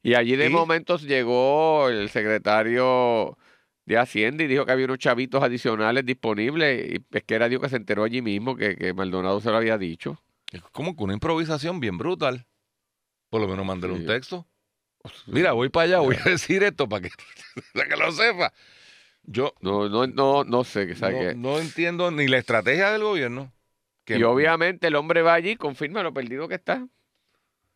Y 0.01 0.13
allí 0.13 0.35
de 0.35 0.47
¿Y? 0.47 0.49
momentos 0.49 1.01
llegó 1.03 1.89
el 1.89 2.09
secretario 2.09 3.37
de 3.85 3.97
Hacienda 3.97 4.43
y 4.43 4.47
dijo 4.47 4.65
que 4.65 4.71
había 4.71 4.85
unos 4.85 4.99
chavitos 4.99 5.43
adicionales 5.43 6.05
disponibles 6.05 6.93
y 6.93 6.99
Pesquera 6.99 7.49
dijo 7.49 7.61
que 7.61 7.69
se 7.69 7.75
enteró 7.75 8.03
allí 8.03 8.21
mismo 8.21 8.55
que, 8.55 8.75
que 8.75 8.93
Maldonado 8.93 9.41
se 9.41 9.49
lo 9.49 9.57
había 9.57 9.77
dicho. 9.77 10.21
es 10.51 10.61
como 10.71 10.95
que 10.95 11.03
una 11.03 11.13
improvisación 11.13 11.79
bien 11.79 11.97
brutal. 11.97 12.45
Por 13.29 13.41
lo 13.41 13.47
menos 13.47 13.65
mándale 13.65 13.93
Sí. 13.95 13.99
un 14.01 14.05
texto. 14.05 14.47
Mira, 15.27 15.51
voy 15.53 15.69
para 15.69 15.83
allá, 15.85 15.99
voy 15.99 16.15
a 16.23 16.29
decir 16.29 16.63
esto 16.63 16.87
para 16.89 17.01
que, 17.03 17.09
para 17.73 17.87
que 17.89 17.95
lo 17.97 18.11
sepa. 18.11 18.53
Yo 19.23 19.53
No, 19.61 19.89
no, 19.89 20.05
no, 20.07 20.43
no 20.43 20.63
sé, 20.63 20.85
no, 20.95 21.33
no 21.35 21.59
entiendo 21.59 22.11
ni 22.11 22.27
la 22.27 22.37
estrategia 22.37 22.91
del 22.91 23.01
gobierno. 23.03 23.51
Que 24.03 24.17
Y 24.19 24.23
obviamente 24.23 24.87
el 24.87 24.95
hombre 24.95 25.23
va 25.23 25.33
allí, 25.33 25.55
confirma 25.55 26.03
lo 26.03 26.13
perdido 26.13 26.47
que 26.47 26.55
está. 26.55 26.87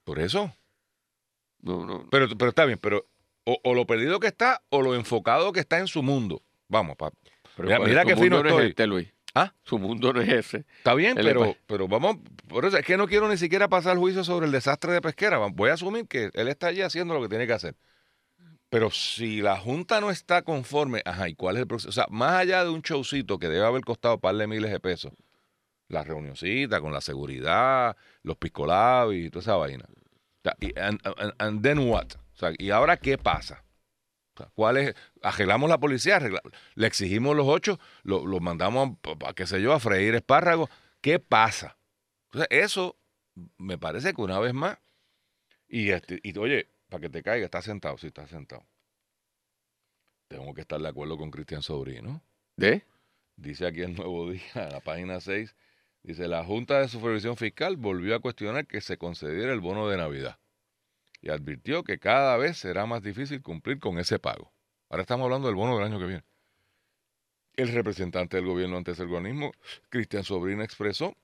Por 0.04 0.20
eso. 0.20 0.54
No, 1.62 1.86
no. 1.86 2.08
Pero, 2.12 2.28
pero 2.38 2.50
está 2.50 2.66
bien, 2.66 2.78
pero 2.80 3.08
o, 3.46 3.60
o 3.64 3.74
lo 3.74 3.86
perdido 3.88 4.20
que 4.20 4.28
está 4.28 4.62
o 4.70 4.82
lo 4.84 4.94
enfocado 4.96 5.52
que 5.52 5.60
está 5.60 5.80
en 5.80 5.88
su 5.88 6.04
mundo. 6.04 6.44
Vamos, 6.68 6.96
pa- 6.98 7.12
Pero 7.56 7.68
Mira- 7.68 7.78
¿cuál- 7.78 7.90
mira 7.90 8.06
qué 8.06 8.16
fino 8.16 8.44
no 8.44 8.48
estoy. 8.50 8.64
es 8.66 8.70
este, 8.70 8.86
Luis. 8.88 9.08
¿Ah? 9.36 9.54
Su 9.64 9.78
mundo 9.78 10.12
no 10.12 10.22
es 10.22 10.30
ese. 10.30 10.66
Está 10.80 10.94
bien, 10.96 11.16
pero, 11.28 11.46
es 11.46 11.56
pa- 11.56 11.60
pero 11.68 11.88
vamos, 11.88 12.18
por 12.48 12.66
eso 12.66 12.78
es 12.78 12.86
que 12.86 12.98
no 12.98 13.08
quiero 13.08 13.28
ni 13.30 13.38
siquiera 13.38 13.68
pasar 13.68 13.98
juicio 13.98 14.24
sobre 14.24 14.48
el 14.48 14.52
desastre 14.52 14.92
de 14.94 15.02
pesquera. 15.02 15.38
Voy 15.38 15.70
a 15.70 15.74
asumir 15.74 16.08
que 16.08 16.32
él 16.34 16.48
está 16.48 16.68
allí 16.68 16.82
haciendo 16.82 17.14
lo 17.14 17.22
que 17.22 17.30
tiene 17.30 17.46
que 17.48 17.54
hacer. 17.54 17.76
Pero 18.70 18.92
si 18.92 19.42
la 19.42 19.58
Junta 19.58 20.00
no 20.02 20.12
está 20.12 20.42
conforme, 20.44 21.02
ajá, 21.06 21.28
¿y 21.30 21.36
cuál 21.36 21.56
es 21.56 21.62
el 21.62 21.68
proceso? 21.68 21.90
O 21.90 21.92
sea, 21.92 22.06
más 22.10 22.34
allá 22.34 22.64
de 22.64 22.70
un 22.70 22.82
showcito 22.82 23.40
que 23.40 23.48
debe 23.48 23.66
haber 23.66 23.82
costado 23.82 24.16
un 24.16 24.20
par 24.22 24.36
de 24.36 24.46
miles 24.48 24.72
de 24.72 24.80
pesos, 24.80 25.12
la 25.88 26.04
reunioncita 26.04 26.80
con 26.82 26.92
la 26.94 27.02
seguridad, 27.02 27.98
los 28.24 28.38
piscolabis 28.38 29.26
y 29.28 29.30
toda 29.32 29.42
esa 29.42 29.56
vaina. 29.56 29.86
O 29.88 30.42
sea, 30.44 30.56
y, 30.60 30.78
and, 30.80 31.00
and- 31.04 31.34
and 31.40 31.64
then 31.64 31.80
what? 31.80 32.08
O 32.34 32.38
sea, 32.38 32.52
¿y 32.58 32.70
ahora 32.70 32.98
qué 32.98 33.18
pasa? 33.18 33.64
¿Cuál 34.54 34.78
es? 34.78 34.96
Arreglamos 35.22 35.70
la 35.70 35.78
policía, 35.78 36.20
le 36.76 36.88
exigimos 36.88 37.36
los 37.36 37.48
ocho, 37.48 37.80
lo, 38.04 38.26
lo 38.26 38.40
mandamos, 38.40 38.98
a, 39.26 39.34
qué 39.34 39.46
sé 39.46 39.62
yo, 39.62 39.74
a 39.74 39.80
freír 39.80 40.16
espárragos. 40.16 40.70
¿Qué 41.02 41.20
pasa? 41.20 41.78
Entonces, 42.26 42.48
eso 42.52 42.98
me 43.58 43.78
parece 43.78 44.14
que 44.14 44.22
una 44.22 44.40
vez 44.40 44.54
más, 44.54 44.78
y, 45.68 45.92
este, 45.92 46.20
y 46.24 46.38
oye, 46.38 46.68
para 46.90 47.02
que 47.02 47.10
te 47.10 47.24
caiga, 47.24 47.46
está 47.46 47.62
sentado, 47.62 47.98
sí, 47.98 48.08
está 48.08 48.28
sentado. 48.28 48.66
Tengo 50.28 50.54
que 50.54 50.62
estar 50.62 50.80
de 50.80 50.88
acuerdo 50.88 51.18
con 51.18 51.32
Cristian 51.32 51.62
Sobrino. 51.62 52.22
¿De? 52.56 52.84
Dice 53.36 53.66
aquí 53.66 53.82
el 53.82 53.96
Nuevo 53.96 54.30
Día, 54.32 54.42
en 54.56 54.70
la 54.70 54.82
página 54.82 55.20
6, 55.20 55.56
dice, 56.04 56.28
la 56.28 56.44
Junta 56.44 56.80
de 56.80 56.88
Supervisión 56.88 57.38
Fiscal 57.38 57.78
volvió 57.78 58.16
a 58.16 58.20
cuestionar 58.20 58.68
que 58.68 58.82
se 58.82 58.98
concediera 58.98 59.54
el 59.54 59.60
bono 59.60 59.88
de 59.88 59.98
Navidad 59.98 60.40
y 61.22 61.30
advirtió 61.30 61.84
que 61.84 62.00
cada 62.00 62.38
vez 62.38 62.58
será 62.58 62.86
más 62.86 63.02
difícil 63.02 63.42
cumplir 63.42 63.80
con 63.80 64.00
ese 64.00 64.20
pago. 64.20 64.54
Ahora 64.90 65.02
estamos 65.02 65.26
hablando 65.26 65.48
del 65.48 65.56
bono 65.56 65.76
del 65.76 65.86
año 65.86 66.00
que 66.00 66.06
viene. 66.06 66.24
El 67.56 67.70
representante 67.70 68.38
del 68.38 68.46
gobierno 68.46 68.78
ante 68.78 68.92
ese 68.92 69.04
organismo, 69.04 69.52
Cristian 69.90 70.24
Sobrino, 70.24 70.64
expresó 70.64 71.16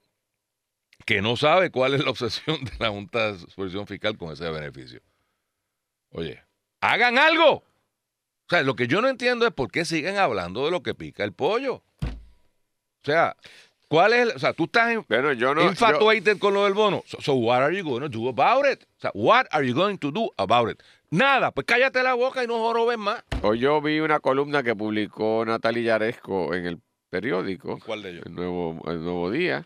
que 1.05 1.21
no 1.21 1.37
sabe 1.37 1.71
cuál 1.71 1.93
es 1.93 2.03
la 2.03 2.11
obsesión 2.11 2.63
de 2.63 2.71
la 2.79 2.89
Junta 2.89 3.31
de 3.31 3.39
Supervisión 3.39 3.87
Fiscal 3.87 4.17
con 4.17 4.33
ese 4.33 4.49
beneficio. 4.49 5.01
Oye, 6.09 6.43
hagan 6.81 7.17
algo. 7.17 7.53
O 7.53 8.49
sea, 8.49 8.61
lo 8.63 8.75
que 8.75 8.87
yo 8.87 9.01
no 9.01 9.07
entiendo 9.07 9.47
es 9.47 9.53
por 9.53 9.71
qué 9.71 9.85
siguen 9.85 10.17
hablando 10.17 10.65
de 10.65 10.71
lo 10.71 10.83
que 10.83 10.93
pica 10.93 11.23
el 11.23 11.33
pollo. 11.33 11.75
O 11.75 13.03
sea, 13.03 13.35
¿Cuál 13.87 14.13
es? 14.13 14.19
el- 14.21 14.35
o 14.35 14.39
sea, 14.39 14.53
tú 14.53 14.63
estás 14.65 14.91
en, 14.91 15.05
Bueno, 15.07 15.31
yo 15.33 15.53
no. 15.55 15.61
yo- 15.63 15.69
infatuated 15.69 16.37
con 16.39 16.53
lo 16.53 16.63
del 16.65 16.73
bono. 16.73 17.03
So, 17.05 17.21
so 17.21 17.33
what 17.35 17.61
are 17.61 17.75
you 17.75 17.83
going 17.83 18.01
to 18.01 18.09
do 18.09 18.27
about 18.29 18.65
it? 18.65 18.83
O 18.97 19.01
sea, 19.01 19.11
what 19.13 19.45
are 19.51 19.65
you 19.67 19.73
going 19.75 19.97
to 19.97 20.11
do 20.11 20.31
about 20.37 20.69
it? 20.71 20.81
Nada, 21.11 21.51
pues 21.51 21.65
cállate 21.67 22.01
la 22.03 22.13
boca 22.15 22.43
y 22.43 22.47
no 22.47 22.57
jorobes 22.57 22.97
más. 22.97 23.23
hoy 23.43 23.59
yo 23.59 23.79
vi 23.81 23.99
una 23.99 24.19
columna 24.19 24.63
que 24.63 24.75
publicó 24.75 25.43
Natalia 25.45 25.83
Yaresco 25.83 26.53
en 26.53 26.65
el 26.65 26.79
periódico. 27.09 27.79
¿Cuál 27.85 28.01
de 28.01 28.09
ellos? 28.11 28.23
El 28.25 28.33
nuevo, 28.35 28.81
el 28.87 29.01
nuevo 29.03 29.29
día. 29.31 29.65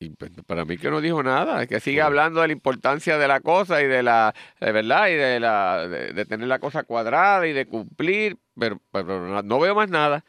Y 0.00 0.08
pues, 0.10 0.32
para 0.46 0.64
mí 0.64 0.76
que 0.76 0.90
no 0.90 1.00
dijo 1.00 1.22
nada, 1.22 1.62
es 1.62 1.68
que 1.68 1.80
sigue 1.80 2.02
hablando 2.02 2.40
de 2.40 2.48
la 2.48 2.52
importancia 2.52 3.16
de 3.16 3.28
la 3.28 3.40
cosa 3.40 3.80
y 3.82 3.86
de 3.86 4.02
la, 4.02 4.34
de 4.60 4.72
verdad, 4.72 5.08
y 5.08 5.14
de 5.14 5.38
la, 5.40 5.86
de, 5.86 6.12
de 6.12 6.24
tener 6.26 6.48
la 6.48 6.58
cosa 6.58 6.82
cuadrada 6.82 7.46
y 7.46 7.52
de 7.52 7.66
cumplir, 7.66 8.36
pero, 8.58 8.80
pero 8.90 9.26
no, 9.28 9.42
no 9.42 9.60
veo 9.60 9.74
más 9.74 9.88
nada. 9.88 10.24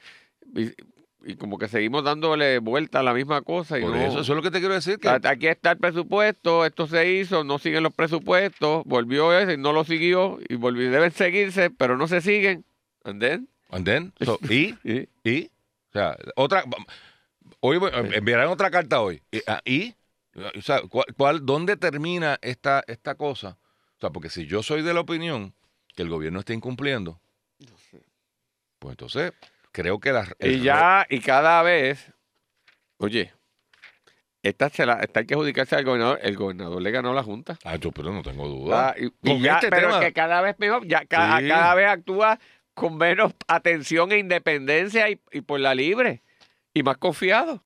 Y, 0.56 0.71
y 1.27 1.35
como 1.38 1.57
que 1.57 1.67
seguimos 1.67 2.03
dándole 2.03 2.59
vuelta 2.59 2.99
a 2.99 3.03
la 3.03 3.13
misma 3.13 3.41
cosa 3.41 3.79
y 3.79 3.81
Por 3.81 3.91
no- 3.95 3.97
eso, 4.01 4.19
eso 4.19 4.31
es 4.33 4.35
lo 4.35 4.41
que 4.43 4.51
te 4.51 4.59
quiero 4.59 4.75
decir. 4.75 4.99
Que, 4.99 5.09
Aquí 5.09 5.47
está 5.47 5.71
el 5.71 5.77
presupuesto, 5.79 6.65
esto 6.65 6.85
se 6.88 7.11
hizo, 7.13 7.43
no 7.43 7.57
siguen 7.59 7.81
los 7.83 7.93
presupuestos, 7.93 8.83
volvió 8.85 9.38
ese, 9.38 9.57
no 9.57 9.73
lo 9.73 9.83
siguió 9.83 10.38
y 10.47 10.55
volvió, 10.55 10.89
deben 10.91 11.11
seguirse, 11.11 11.69
pero 11.71 11.97
no 11.97 12.07
se 12.07 12.21
siguen. 12.21 12.63
And 13.03 13.19
then, 13.19 13.49
and 13.71 13.85
then, 13.85 14.13
so, 14.23 14.38
y, 14.49 14.75
y- 14.83 15.09
y, 15.23 15.45
o 15.89 15.93
sea, 15.93 16.15
otra, 16.35 16.63
hoy 17.59 17.77
voy- 17.77 17.91
enviarán 18.13 18.49
otra 18.49 18.69
carta 18.69 19.01
hoy. 19.01 19.21
Y, 19.31 19.41
ah, 19.47 19.61
y, 19.65 19.95
o 20.55 20.61
sea, 20.61 20.81
¿cuál, 20.89 21.05
cuál- 21.17 21.45
dónde 21.45 21.75
termina 21.75 22.38
esta, 22.41 22.83
esta 22.88 23.15
cosa? 23.15 23.57
O 23.97 23.99
sea, 23.99 24.09
porque 24.11 24.29
si 24.29 24.45
yo 24.45 24.61
soy 24.61 24.83
de 24.83 24.93
la 24.93 24.99
opinión 24.99 25.53
que 25.95 26.03
el 26.03 26.09
gobierno 26.09 26.39
está 26.39 26.53
incumpliendo, 26.53 27.19
pues 28.79 28.91
entonces 28.93 29.31
creo 29.75 29.99
que 29.99 30.13
la, 30.13 30.25
y 30.39 30.61
ya, 30.61 31.05
y 31.09 31.19
cada 31.19 31.61
vez, 31.61 32.11
oye, 32.97 33.33
esta, 34.41 34.69
se 34.69 34.85
la, 34.85 34.93
esta 35.01 35.19
hay 35.19 35.25
que 35.25 35.33
adjudicarse 35.33 35.75
al 35.75 35.83
gobernador, 35.83 36.19
el 36.21 36.38
gobernador 36.38 36.81
le 36.81 36.91
ganó 36.91 37.13
la 37.13 37.23
Junta. 37.23 37.57
Ah, 37.65 37.75
yo, 37.75 37.91
pero 37.91 38.13
no 38.13 38.21
tengo 38.21 38.47
duda. 38.47 38.89
Ah, 38.89 38.95
y, 38.97 39.41
ya, 39.41 39.55
este 39.55 39.69
pero 39.69 39.88
tema- 39.88 39.99
es 39.99 40.05
que 40.05 40.13
cada 40.13 40.39
vez 40.41 40.55
mejor, 40.59 40.88
ya 40.88 41.03
ca- 41.05 41.39
Sí. 41.39 41.47
cada 41.49 41.75
vez 41.75 41.88
actúa 41.89 42.39
con 42.73 42.95
menos 42.97 43.33
atención 43.47 44.11
e 44.13 44.19
independencia 44.19 45.09
y, 45.09 45.19
y 45.31 45.41
por 45.41 45.59
la 45.59 45.75
libre 45.75 46.23
y 46.73 46.83
más 46.83 46.97
confiado. 46.97 47.63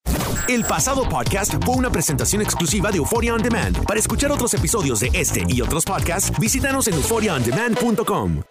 El 0.48 0.64
pasado 0.64 1.08
podcast 1.08 1.54
fue 1.64 1.76
una 1.76 1.92
presentación 1.92 2.42
exclusiva 2.42 2.90
de 2.90 2.98
Euphoria 2.98 3.36
On 3.36 3.42
Demand. 3.44 3.86
Para 3.86 4.00
escuchar 4.00 4.32
otros 4.32 4.52
episodios 4.56 5.00
de 5.02 5.10
este 5.14 5.44
y 5.48 5.62
otros 5.62 5.86
podcasts, 5.86 6.32
visítanos 6.40 6.88
en 6.88 6.96
euphoriaondemand.com. 6.96 8.42